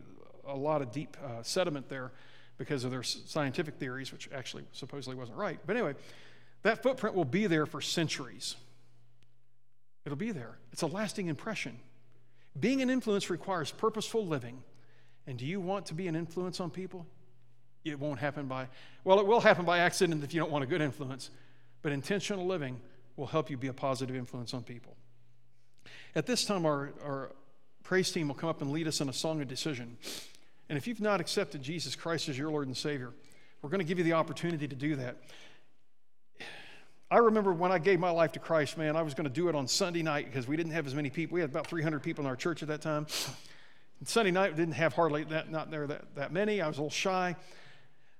[0.48, 2.10] a lot of deep uh, sediment there
[2.58, 5.60] because of their scientific theories, which actually supposedly wasn't right.
[5.66, 5.94] But anyway,
[6.62, 8.56] that footprint will be there for centuries.
[10.04, 10.56] It'll be there.
[10.72, 11.78] It's a lasting impression.
[12.58, 14.62] Being an influence requires purposeful living.
[15.26, 17.06] And do you want to be an influence on people?
[17.84, 18.68] It won't happen by,
[19.04, 21.30] well, it will happen by accident if you don't want a good influence,
[21.82, 22.80] but intentional living
[23.16, 24.96] will help you be a positive influence on people.
[26.14, 27.32] At this time, our, our
[27.82, 29.96] praise team will come up and lead us in a song of decision.
[30.68, 33.12] And if you've not accepted Jesus Christ as your Lord and Savior,
[33.62, 35.16] we're going to give you the opportunity to do that.
[37.08, 39.48] I remember when I gave my life to Christ, man, I was going to do
[39.48, 41.34] it on Sunday night because we didn't have as many people.
[41.34, 43.06] We had about 300 people in our church at that time.
[44.00, 46.60] And Sunday night didn't have hardly that, not there that, that many.
[46.60, 47.36] I was a little shy.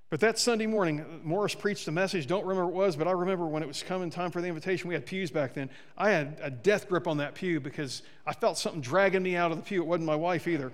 [0.09, 2.27] But that Sunday morning, Morris preached a message.
[2.27, 4.47] Don't remember what it was, but I remember when it was coming time for the
[4.47, 4.87] invitation.
[4.87, 5.69] We had pews back then.
[5.97, 9.51] I had a death grip on that pew because I felt something dragging me out
[9.51, 9.81] of the pew.
[9.81, 10.71] It wasn't my wife either.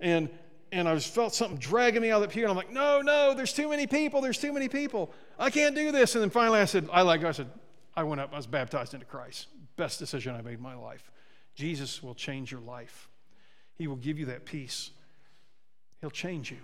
[0.00, 0.28] And
[0.72, 3.34] and I felt something dragging me out of the pew, and I'm like, no, no,
[3.34, 5.12] there's too many people, there's too many people.
[5.38, 6.14] I can't do this.
[6.14, 7.48] And then finally I said, I like I said,
[7.96, 9.46] I went up, I was baptized into Christ.
[9.76, 11.10] Best decision I made in my life.
[11.54, 13.08] Jesus will change your life.
[13.76, 14.90] He will give you that peace.
[16.00, 16.58] He'll change you.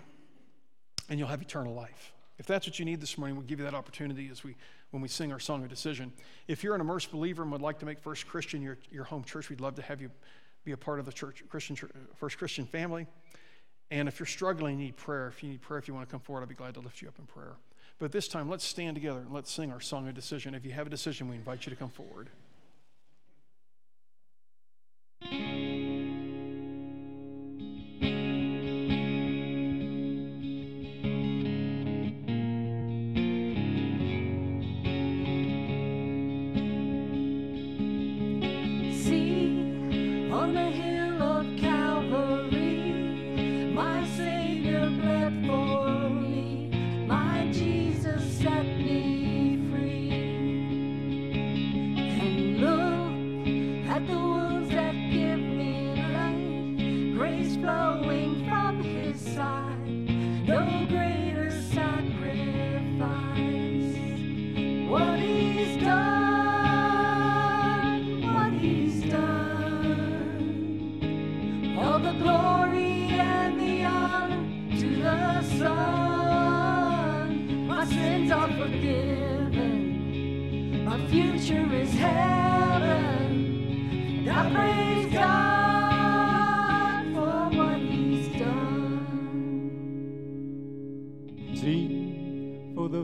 [1.09, 2.12] And you'll have eternal life.
[2.39, 4.55] If that's what you need this morning, we'll give you that opportunity as we
[4.91, 6.13] when we sing our song of decision.
[6.47, 9.23] If you're an immersed believer and would like to make First Christian your, your home
[9.23, 10.11] church, we'd love to have you
[10.65, 11.75] be a part of the church, Christian
[12.15, 13.07] First Christian family.
[13.91, 15.27] And if you're struggling, you need prayer.
[15.27, 17.01] If you need prayer, if you want to come forward, I'd be glad to lift
[17.01, 17.53] you up in prayer.
[17.99, 20.55] But this time, let's stand together and let's sing our song of decision.
[20.55, 22.29] If you have a decision, we invite you to come forward.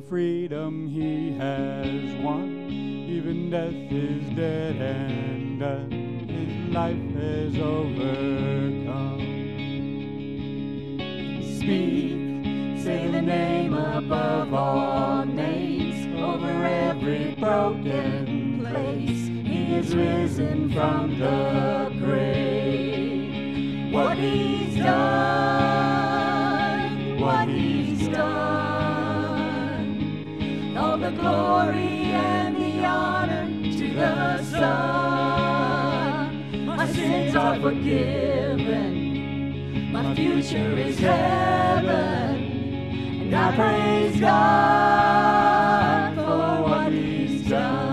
[0.10, 2.68] Freedom he has won,
[3.08, 5.92] even death is dead and done.
[6.28, 9.20] His life has overcome.
[11.58, 19.28] Speak, say the name above all names, over every broken place.
[19.28, 21.89] He is risen from the
[31.30, 33.46] glory and the honor
[33.78, 34.66] to the Son.
[36.66, 38.98] My sins are forgiven.
[39.92, 42.36] My future is heaven,
[43.22, 47.90] and I praise God for what He's done.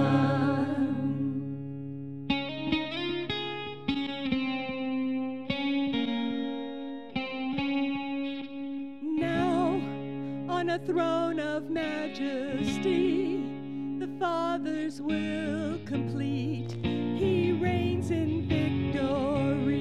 [9.03, 9.81] Now
[10.49, 13.16] on a throne of majesty.
[14.17, 16.73] The Father's will complete.
[16.83, 19.75] He reigns in victory.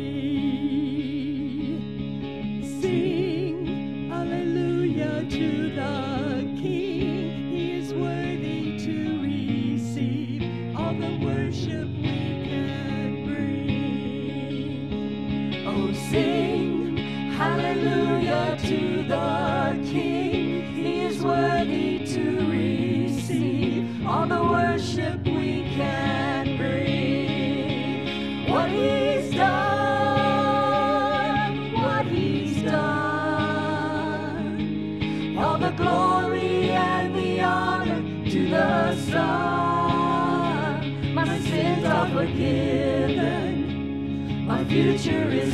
[2.81, 5.55] Sing hallelujah to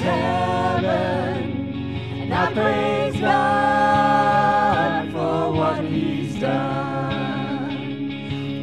[0.01, 1.51] heaven.
[2.21, 7.75] And I praise God for what He's done.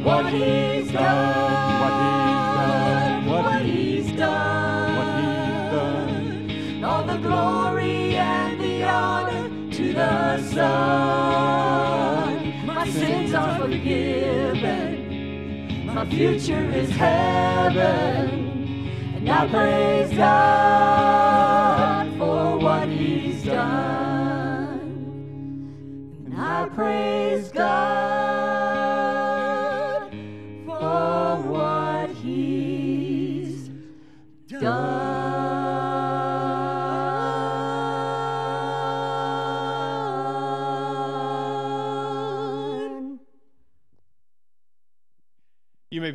[0.03, 1.79] What He's done.
[1.81, 3.25] What He's done.
[3.25, 4.95] What He's done.
[4.97, 6.83] What He's done.
[6.83, 11.89] All the glory and the honor to the Son.
[12.65, 14.99] My sins are forgiven.
[15.85, 18.47] My future is heaven.
[19.15, 21.28] And I praise God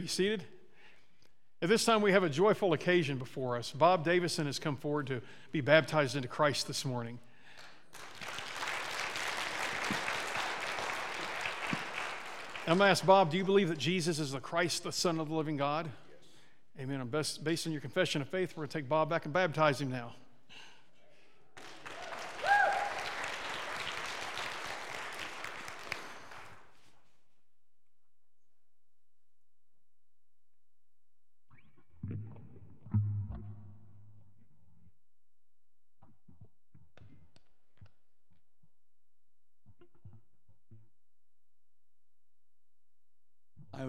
[0.04, 0.44] be seated.
[1.62, 3.70] At this time, we have a joyful occasion before us.
[3.70, 7.18] Bob Davison has come forward to be baptized into Christ this morning.
[12.66, 15.18] I'm going to ask Bob, do you believe that Jesus is the Christ, the Son
[15.18, 15.88] of the living God?
[16.76, 16.84] Yes.
[16.84, 17.06] Amen.
[17.08, 19.80] Based, based on your confession of faith, we're going to take Bob back and baptize
[19.80, 20.12] him now.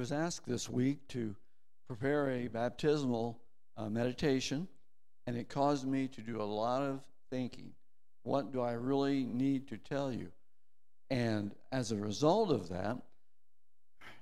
[0.06, 1.36] Was asked this week to
[1.88, 3.40] prepare a baptismal
[3.76, 4.68] uh, meditation,
[5.26, 7.00] and it caused me to do a lot of
[7.32, 7.72] thinking.
[8.22, 10.28] What do I really need to tell you?
[11.10, 13.00] And as a result of that,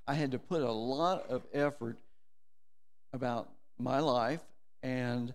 [0.07, 1.99] I had to put a lot of effort
[3.11, 4.39] about my life
[4.84, 5.34] and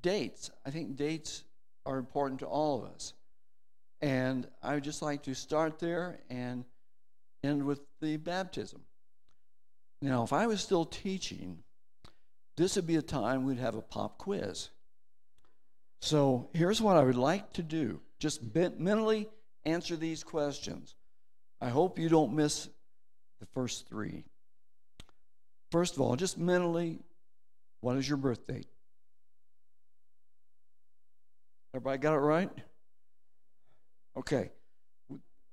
[0.00, 0.52] dates.
[0.64, 1.42] I think dates
[1.84, 3.12] are important to all of us.
[4.00, 6.64] And I would just like to start there and
[7.42, 8.82] end with the baptism.
[10.02, 11.58] Now, if I was still teaching,
[12.56, 14.70] this would be a time we'd have a pop quiz.
[16.00, 19.28] So here's what I would like to do just mentally
[19.64, 20.94] answer these questions.
[21.60, 22.68] I hope you don't miss
[23.40, 24.24] the first three.
[25.70, 26.98] First of all, just mentally,
[27.80, 28.66] what is your birth date?
[31.74, 32.50] Everybody got it right?
[34.16, 34.50] Okay.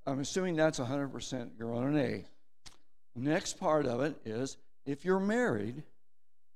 [0.05, 1.51] I'm assuming that's 100%.
[1.59, 2.25] You're on an A.
[3.17, 5.81] Next part of it is if you're married,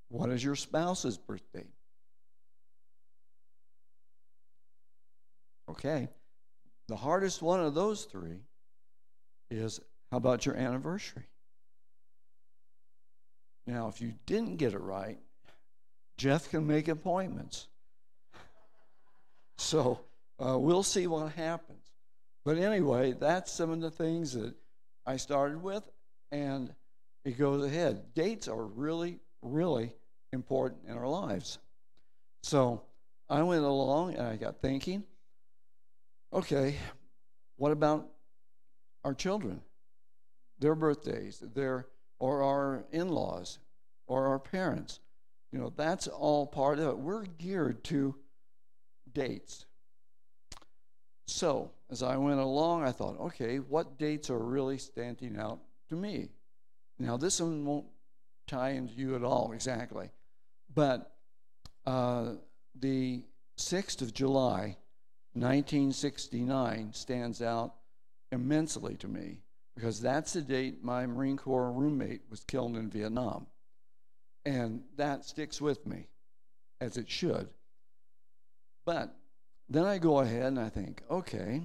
[0.09, 1.65] what is your spouse's birthday?
[5.67, 6.07] Okay.
[6.87, 8.41] The hardest one of those three
[9.49, 9.79] is
[10.11, 11.23] how about your anniversary?
[13.65, 15.17] Now, if you didn't get it right,
[16.17, 17.67] Jeff can make appointments.
[19.57, 20.01] So
[20.37, 21.85] uh, we'll see what happens.
[22.45, 24.53] But anyway, that's some of the things that
[25.05, 25.83] I started with,
[26.31, 26.73] and
[27.25, 28.13] it goes ahead.
[28.13, 29.93] Dates are really, really
[30.33, 31.59] important in our lives.
[32.43, 32.81] So
[33.29, 35.03] I went along and I got thinking
[36.33, 36.75] okay,
[37.57, 38.07] what about
[39.03, 39.61] our children?
[40.59, 41.87] Their birthdays, their,
[42.19, 43.59] or our in laws,
[44.07, 44.99] or our parents.
[45.51, 46.97] You know, that's all part of it.
[46.97, 48.15] We're geared to
[49.11, 49.65] dates.
[51.27, 55.59] So, as I went along, I thought, okay, what dates are really standing out
[55.91, 56.29] to me?
[56.99, 57.85] Now, this one won't
[58.47, 60.09] tie into you at all exactly,
[60.73, 61.15] but
[61.85, 62.33] uh,
[62.75, 63.23] the
[63.57, 64.77] 6th of July,
[65.33, 67.75] 1969, stands out
[68.31, 69.41] immensely to me
[69.75, 73.47] because that's the date my Marine Corps roommate was killed in Vietnam.
[74.45, 76.07] And that sticks with me,
[76.79, 77.49] as it should.
[78.85, 79.15] But
[79.69, 81.61] then I go ahead and I think, okay,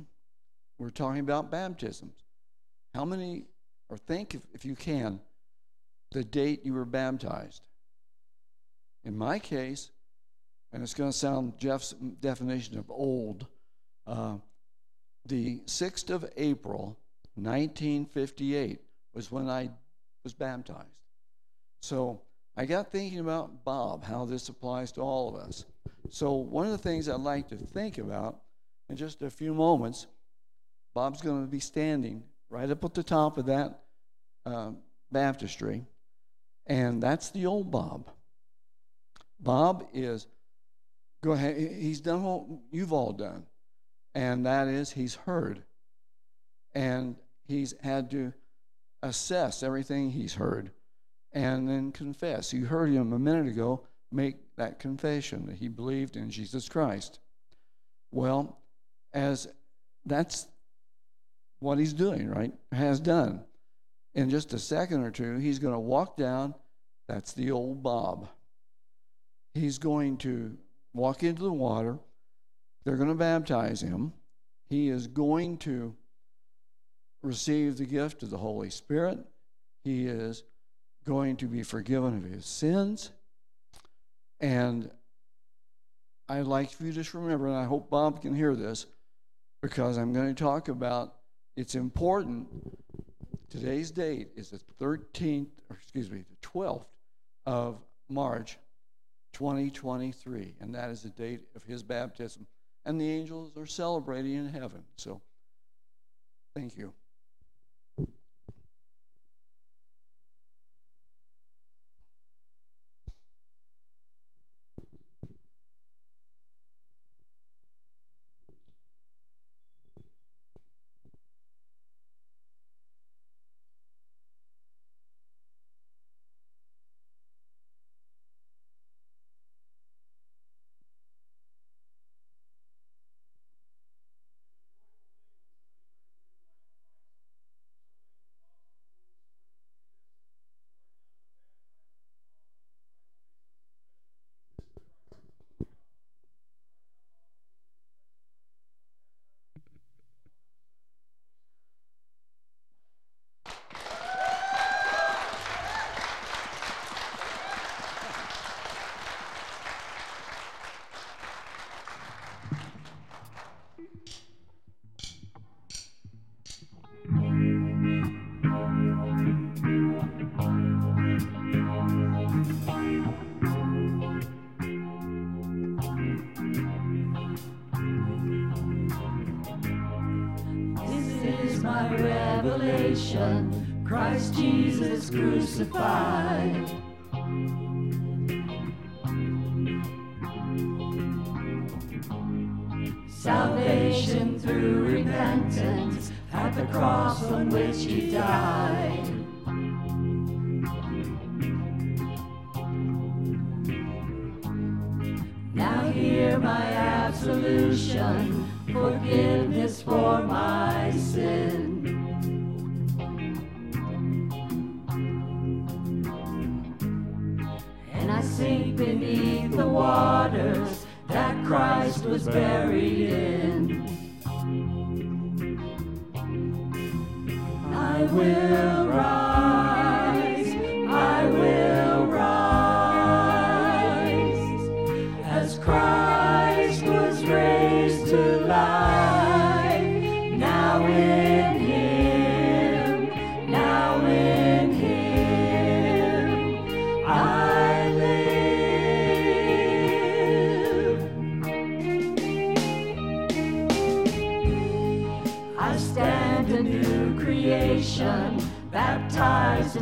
[0.78, 2.14] we're talking about baptisms.
[2.94, 3.44] how many,
[3.88, 5.20] or think if, if you can,
[6.12, 7.66] the date you were baptized.
[9.04, 9.90] In my case,
[10.72, 13.46] and it's going to sound Jeff's definition of old,
[14.06, 14.36] uh,
[15.24, 16.98] the 6th of April,
[17.34, 18.80] 1958,
[19.14, 19.70] was when I
[20.24, 20.88] was baptized.
[21.82, 22.20] So
[22.56, 25.64] I got thinking about Bob, how this applies to all of us.
[26.10, 28.40] So, one of the things I'd like to think about
[28.88, 30.06] in just a few moments,
[30.94, 33.80] Bob's going to be standing right up at the top of that
[34.44, 34.70] uh,
[35.10, 35.84] baptistry,
[36.66, 38.10] and that's the old Bob.
[39.38, 40.26] Bob is,
[41.22, 43.44] go ahead, he's done what you've all done,
[44.14, 45.62] and that is he's heard.
[46.74, 48.32] And he's had to
[49.02, 50.70] assess everything he's heard
[51.32, 52.52] and then confess.
[52.52, 57.18] You heard him a minute ago make that confession that he believed in Jesus Christ.
[58.10, 58.58] Well,
[59.12, 59.48] as
[60.04, 60.46] that's
[61.60, 62.52] what he's doing, right?
[62.72, 63.44] Has done.
[64.14, 66.54] In just a second or two, he's going to walk down.
[67.08, 68.28] That's the old Bob.
[69.54, 70.56] He's going to
[70.94, 71.98] walk into the water.
[72.84, 74.12] They're going to baptize him.
[74.68, 75.94] He is going to
[77.22, 79.18] receive the gift of the Holy Spirit.
[79.84, 80.42] He is
[81.04, 83.10] going to be forgiven of his sins.
[84.40, 84.90] And
[86.28, 88.86] I'd like for you to just remember, and I hope Bob can hear this,
[89.62, 91.15] because I'm going to talk about
[91.56, 92.46] it's important.
[93.48, 96.86] Today's date is the 13th, or excuse me, the 12th
[97.46, 97.78] of
[98.08, 98.58] March
[99.32, 102.46] 2023, and that is the date of his baptism.
[102.84, 104.82] And the angels are celebrating in heaven.
[104.96, 105.20] So,
[106.54, 106.92] thank you.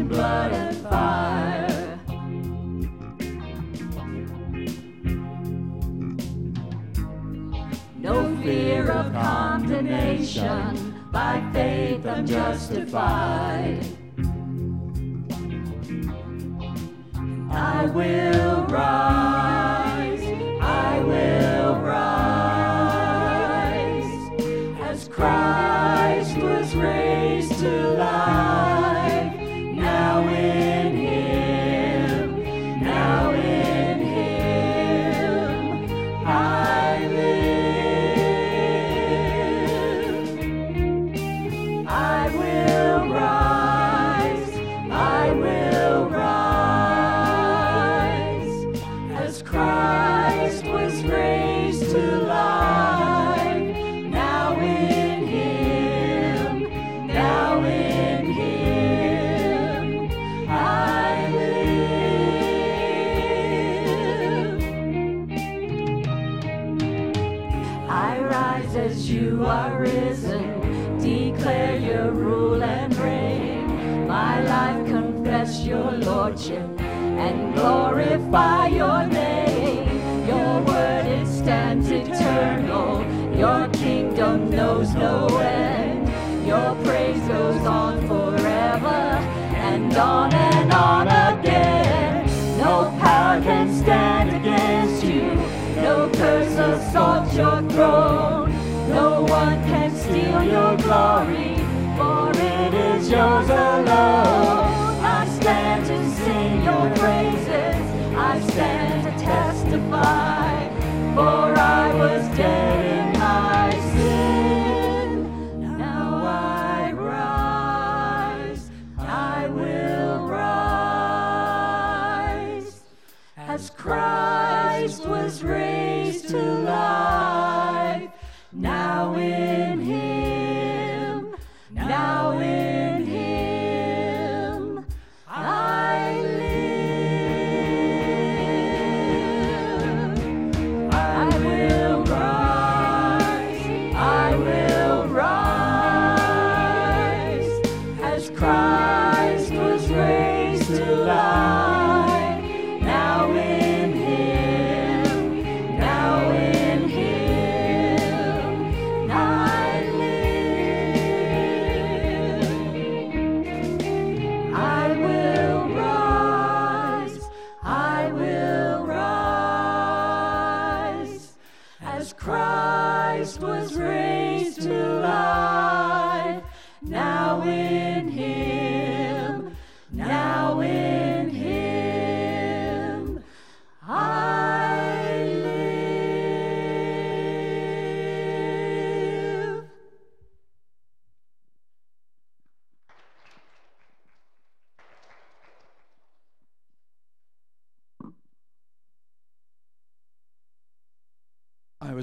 [0.03, 2.01] Blood and fire.
[7.97, 13.94] No fear of condemnation, by faith I'm justified.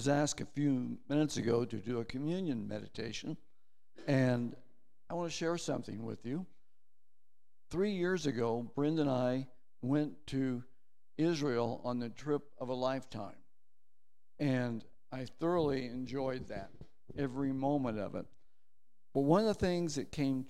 [0.02, 3.38] Was asked a few minutes ago to do a communion meditation,
[4.08, 4.56] and
[5.08, 6.48] I want to share something with you.
[7.70, 9.46] Three years ago, Brenda and I
[9.84, 10.64] went to
[11.20, 13.36] Israel on the trip of a lifetime,
[14.40, 16.72] and I thoroughly enjoyed that,
[17.16, 18.26] every moment of it.
[19.14, 20.48] But one of the things that came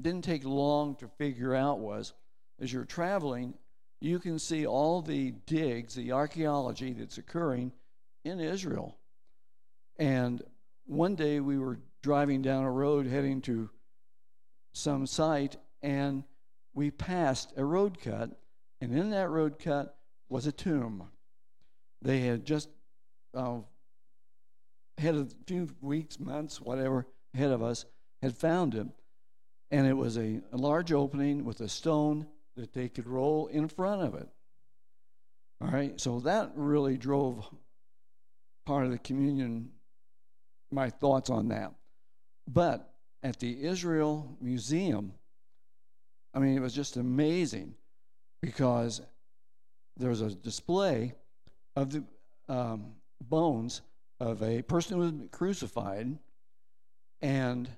[0.00, 2.14] didn't take long to figure out was
[2.58, 3.52] as you're traveling,
[4.00, 7.70] you can see all the digs, the archaeology that's occurring
[8.24, 8.96] in Israel.
[9.98, 10.42] And
[10.86, 13.70] one day we were driving down a road heading to
[14.72, 16.24] some site, and
[16.74, 18.30] we passed a road cut,
[18.80, 19.96] and in that road cut
[20.28, 21.08] was a tomb.
[22.02, 22.68] They had just
[23.34, 23.58] uh,
[24.98, 27.84] had a few weeks, months, whatever, ahead of us,
[28.20, 28.86] had found it.
[29.70, 32.26] And it was a, a large opening with a stone
[32.56, 34.28] that they could roll in front of it.
[35.60, 37.48] All right, so that really drove
[38.64, 39.70] part of the communion,
[40.70, 41.72] my thoughts on that.
[42.46, 42.90] But
[43.22, 45.12] at the Israel Museum,
[46.32, 47.74] I mean, it was just amazing
[48.42, 49.00] because
[49.96, 51.14] there was a display
[51.76, 52.04] of the
[52.48, 53.82] um, bones
[54.20, 56.18] of a person who was crucified,
[57.22, 57.68] and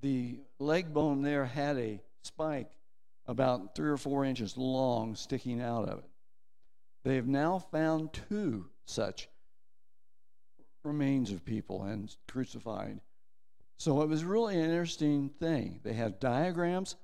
[0.00, 2.70] the leg bone there had a spike
[3.26, 6.10] about three or four inches long sticking out of it.
[7.04, 9.28] They have now found two such
[10.84, 13.00] remains of people and crucified.
[13.78, 15.80] So it was really an interesting thing.
[15.84, 16.96] They had diagrams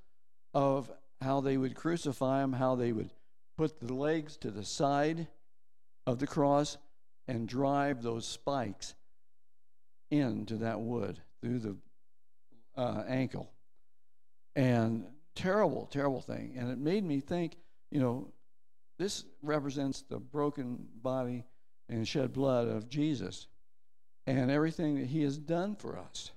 [0.53, 0.91] of
[1.21, 3.11] how they would crucify them, how they would
[3.57, 5.29] put the legs to the side
[6.07, 6.77] of the cross
[7.29, 8.95] and drive those spikes
[10.11, 11.77] into that wood through the
[12.77, 13.53] uh, ankle.
[14.57, 16.55] And terrible, terrible thing.
[16.57, 17.57] And it made me think,
[17.91, 18.33] you know,
[18.99, 21.45] this represents the broken body
[21.89, 23.49] and shed blood of Jesus
[24.27, 26.31] and everything that he has done for us.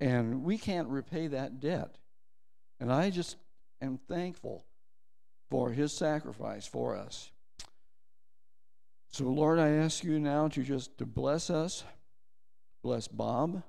[0.00, 1.96] And we can't repay that debt.
[2.80, 3.36] And I just
[3.80, 4.64] am thankful
[5.50, 7.30] for his sacrifice for us.
[9.10, 11.84] So Lord, I ask you now to just to bless us,
[12.82, 13.62] bless Bob,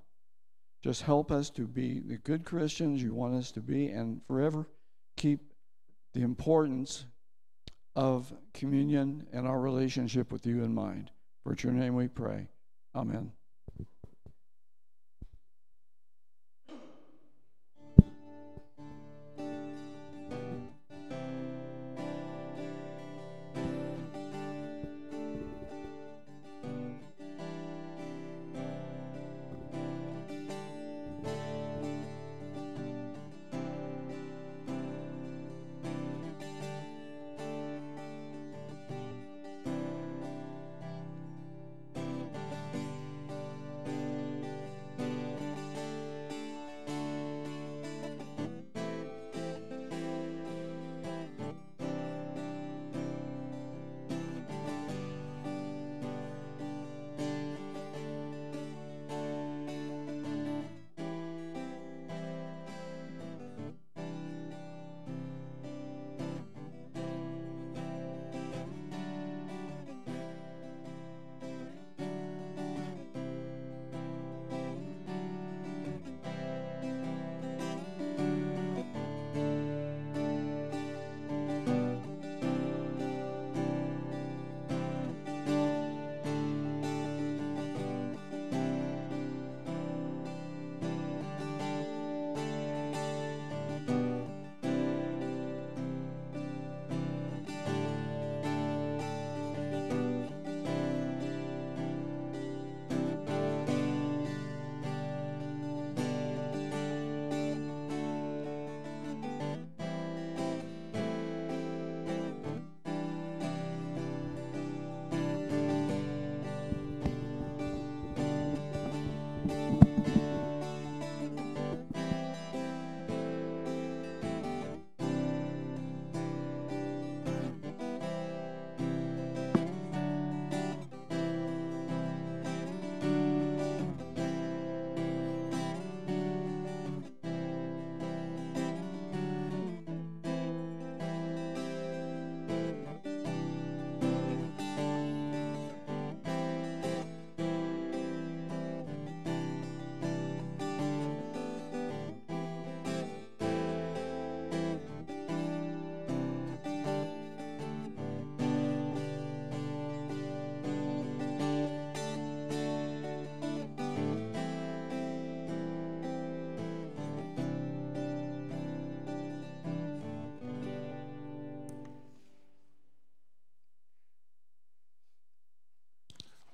[0.84, 4.68] just help us to be the good Christians you want us to be and forever
[5.15, 5.53] keep
[6.14, 7.06] the importance
[7.95, 11.11] of communion and our relationship with you in mind.
[11.44, 12.48] For your name we pray.
[12.95, 13.32] Amen.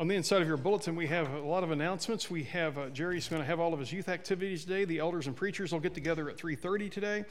[0.04, 2.30] On the inside of your bulletin, we have a lot of announcements.
[2.30, 4.84] We have uh, Jerry's going to have all of his youth activities today.
[4.84, 7.24] The elders and preachers will get together at 3:30 today.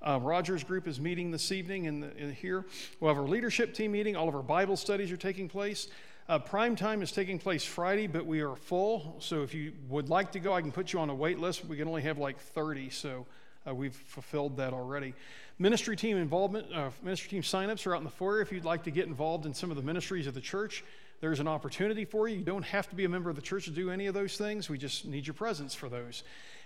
[0.00, 2.66] Uh, Rogers Group is meeting this evening in, the, in here.
[3.00, 4.14] We'll have our leadership team meeting.
[4.14, 5.88] All of our Bible studies are taking place.
[6.28, 9.16] Uh, prime time is taking place Friday, but we are full.
[9.18, 11.64] So if you would like to go, I can put you on a wait list.
[11.64, 13.26] We can only have like 30, so
[13.68, 15.14] uh, we've fulfilled that already.
[15.58, 18.40] Ministry team involvement, uh, ministry team signups are out in the foyer.
[18.40, 20.84] If you'd like to get involved in some of the ministries of the church,
[21.24, 22.36] there's an opportunity for you.
[22.36, 24.36] You don't have to be a member of the church to do any of those
[24.36, 24.68] things.
[24.68, 26.22] We just need your presence for those.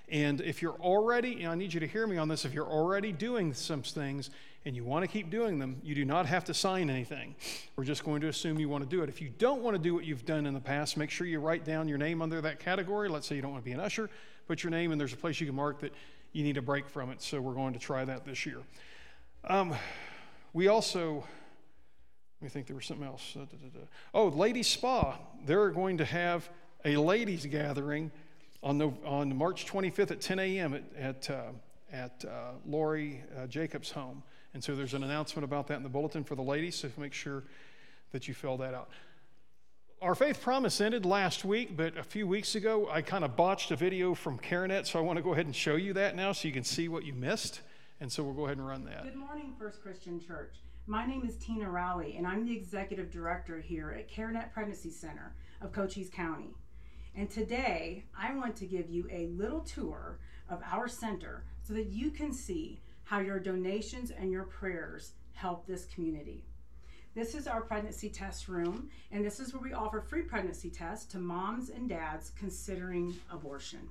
[0.08, 2.66] And if you're already, and I need you to hear me on this, if you're
[2.66, 4.30] already doing some things
[4.64, 7.36] and you want to keep doing them, you do not have to sign anything.
[7.76, 9.08] We're just going to assume you want to do it.
[9.08, 11.38] If you don't want to do what you've done in the past, make sure you
[11.38, 13.08] write down your name under that category.
[13.08, 14.10] Let's say you don't want to be an usher,
[14.48, 15.94] put your name, and there's a place you can mark that
[16.32, 17.22] you need a break from it.
[17.22, 18.58] So we're going to try that this year.
[19.44, 19.76] Um,
[20.52, 21.22] we also,
[22.40, 23.34] let me think there was something else.
[23.34, 23.86] Uh, da, da, da.
[24.14, 25.18] Oh, Ladies Spa.
[25.44, 26.48] They're going to have
[26.84, 28.12] a ladies' gathering
[28.62, 30.74] on, the, on March 25th at 10 a.m.
[30.74, 31.42] at, at, uh,
[31.92, 34.22] at uh, Lori uh, Jacobs' home.
[34.54, 37.12] And so there's an announcement about that in the bulletin for the ladies, so make
[37.12, 37.42] sure
[38.12, 38.88] that you fill that out.
[40.00, 43.72] Our faith promise ended last week, but a few weeks ago I kind of botched
[43.72, 46.30] a video from CareNet, so I want to go ahead and show you that now
[46.30, 47.62] so you can see what you missed.
[48.00, 49.02] And so we'll go ahead and run that.
[49.02, 50.54] Good morning, First Christian Church.
[50.90, 55.34] My name is Tina Rowley, and I'm the executive director here at CareNet Pregnancy Center
[55.60, 56.54] of Cochise County.
[57.14, 61.88] And today, I want to give you a little tour of our center so that
[61.88, 66.46] you can see how your donations and your prayers help this community.
[67.14, 71.04] This is our pregnancy test room, and this is where we offer free pregnancy tests
[71.12, 73.90] to moms and dads considering abortion.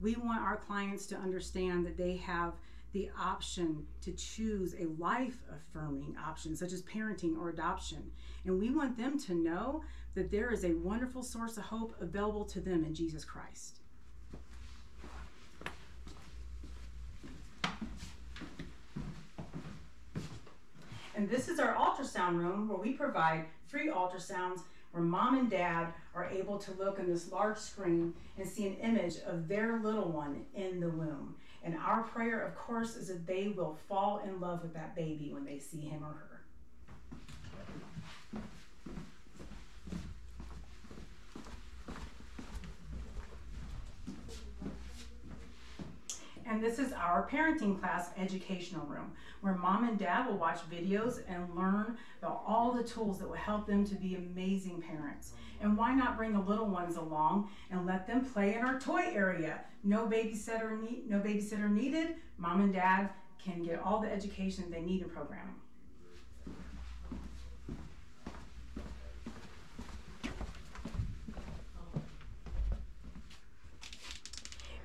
[0.00, 2.52] We want our clients to understand that they have
[2.92, 8.10] the option to choose a life affirming option, such as parenting or adoption.
[8.44, 9.82] And we want them to know
[10.14, 13.80] that there is a wonderful source of hope available to them in Jesus Christ.
[21.14, 24.60] And this is our ultrasound room where we provide free ultrasounds
[24.92, 28.76] where mom and dad are able to look in this large screen and see an
[28.76, 31.36] image of their little one in the womb.
[31.62, 35.30] And our prayer, of course, is that they will fall in love with that baby
[35.32, 36.30] when they see him or her.
[46.46, 51.22] And this is our parenting class educational room where mom and dad will watch videos
[51.28, 55.32] and learn about all the tools that will help them to be amazing parents.
[55.60, 59.12] And why not bring the little ones along and let them play in our toy
[59.12, 59.60] area?
[59.84, 62.16] No babysitter need, no babysitter needed.
[62.38, 63.10] Mom and dad
[63.42, 65.54] can get all the education they need in programming.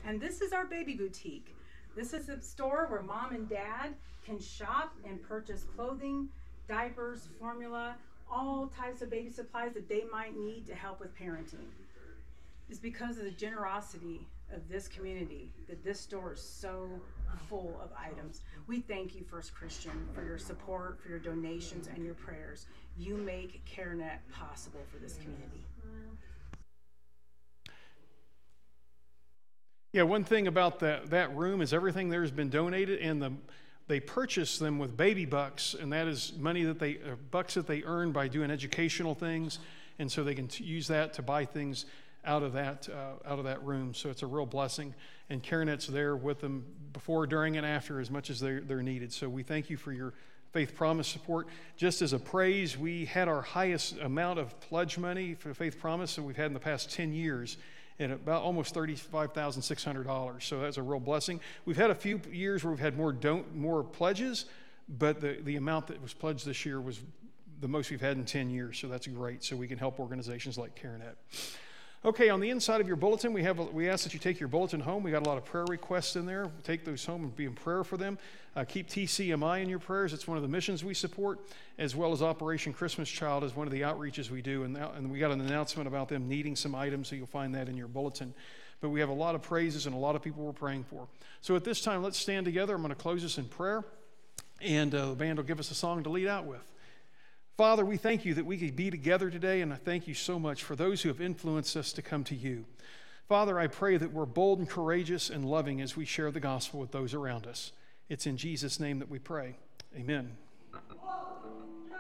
[0.07, 1.56] And this is our baby boutique.
[1.95, 3.95] This is a store where mom and dad
[4.26, 6.30] can shop and purchase clothing,
[6.68, 7.95] diapers, formula,
[8.30, 11.68] all types of baby supplies that they might need to help with parenting.
[12.69, 16.89] It's because of the generosity of this community that this store is so
[17.49, 18.41] full of items.
[18.68, 22.65] We thank you, First Christian, for your support, for your donations, and your prayers.
[22.97, 25.65] You make CareNet possible for this community.
[29.93, 33.31] Yeah, one thing about that, that room is everything there has been donated, and the,
[33.87, 37.67] they purchase them with baby bucks, and that is money that they, uh, bucks that
[37.67, 39.59] they earn by doing educational things,
[39.99, 41.85] and so they can t- use that to buy things
[42.25, 43.93] out of that uh, out of that room.
[43.93, 44.95] So it's a real blessing,
[45.29, 49.13] and CareNet's there with them before, during, and after as much as they're, they're needed.
[49.13, 50.13] So we thank you for your
[50.51, 51.47] Faith Promise support.
[51.77, 56.15] Just as a praise, we had our highest amount of pledge money for Faith Promise
[56.15, 57.57] that we've had in the past 10 years
[57.99, 60.43] at about almost $35,600.
[60.43, 61.39] So that's a real blessing.
[61.65, 64.45] We've had a few years where we've had more, don't, more pledges,
[64.89, 66.99] but the, the amount that was pledged this year was
[67.61, 68.77] the most we've had in 10 years.
[68.77, 69.43] So that's great.
[69.43, 71.15] So we can help organizations like CareNet.
[72.06, 74.48] Okay, on the inside of your bulletin, we have we ask that you take your
[74.48, 75.02] bulletin home.
[75.02, 76.52] We got a lot of prayer requests in there.
[76.64, 78.19] Take those home and be in prayer for them.
[78.56, 80.14] Uh, keep TCMI in your prayers.
[80.14, 81.40] It's one of the missions we support,
[81.80, 84.65] as well as Operation Christmas Child is one of the outreaches we do.
[84.65, 87.69] And, and we got an announcement about them needing some items, so you'll find that
[87.69, 88.36] in your bulletin.
[88.82, 91.07] But we have a lot of praises and a lot of people we're praying for.
[91.41, 92.76] So at this time, let's stand together.
[92.76, 93.84] I'm going to close this in prayer,
[94.61, 96.72] and uh, the band will give us a song to lead out with.
[97.57, 100.38] Father, we thank you that we could be together today, and I thank you so
[100.38, 102.65] much for those who have influenced us to come to you.
[103.30, 106.82] Father, I pray that we're bold and courageous and loving as we share the gospel
[106.82, 107.72] with those around us.
[108.10, 109.56] It's in Jesus' name that we pray.
[109.95, 110.36] Amen.
[110.72, 110.82] One,
[111.88, 111.95] two,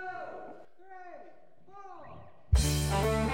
[2.57, 3.24] three,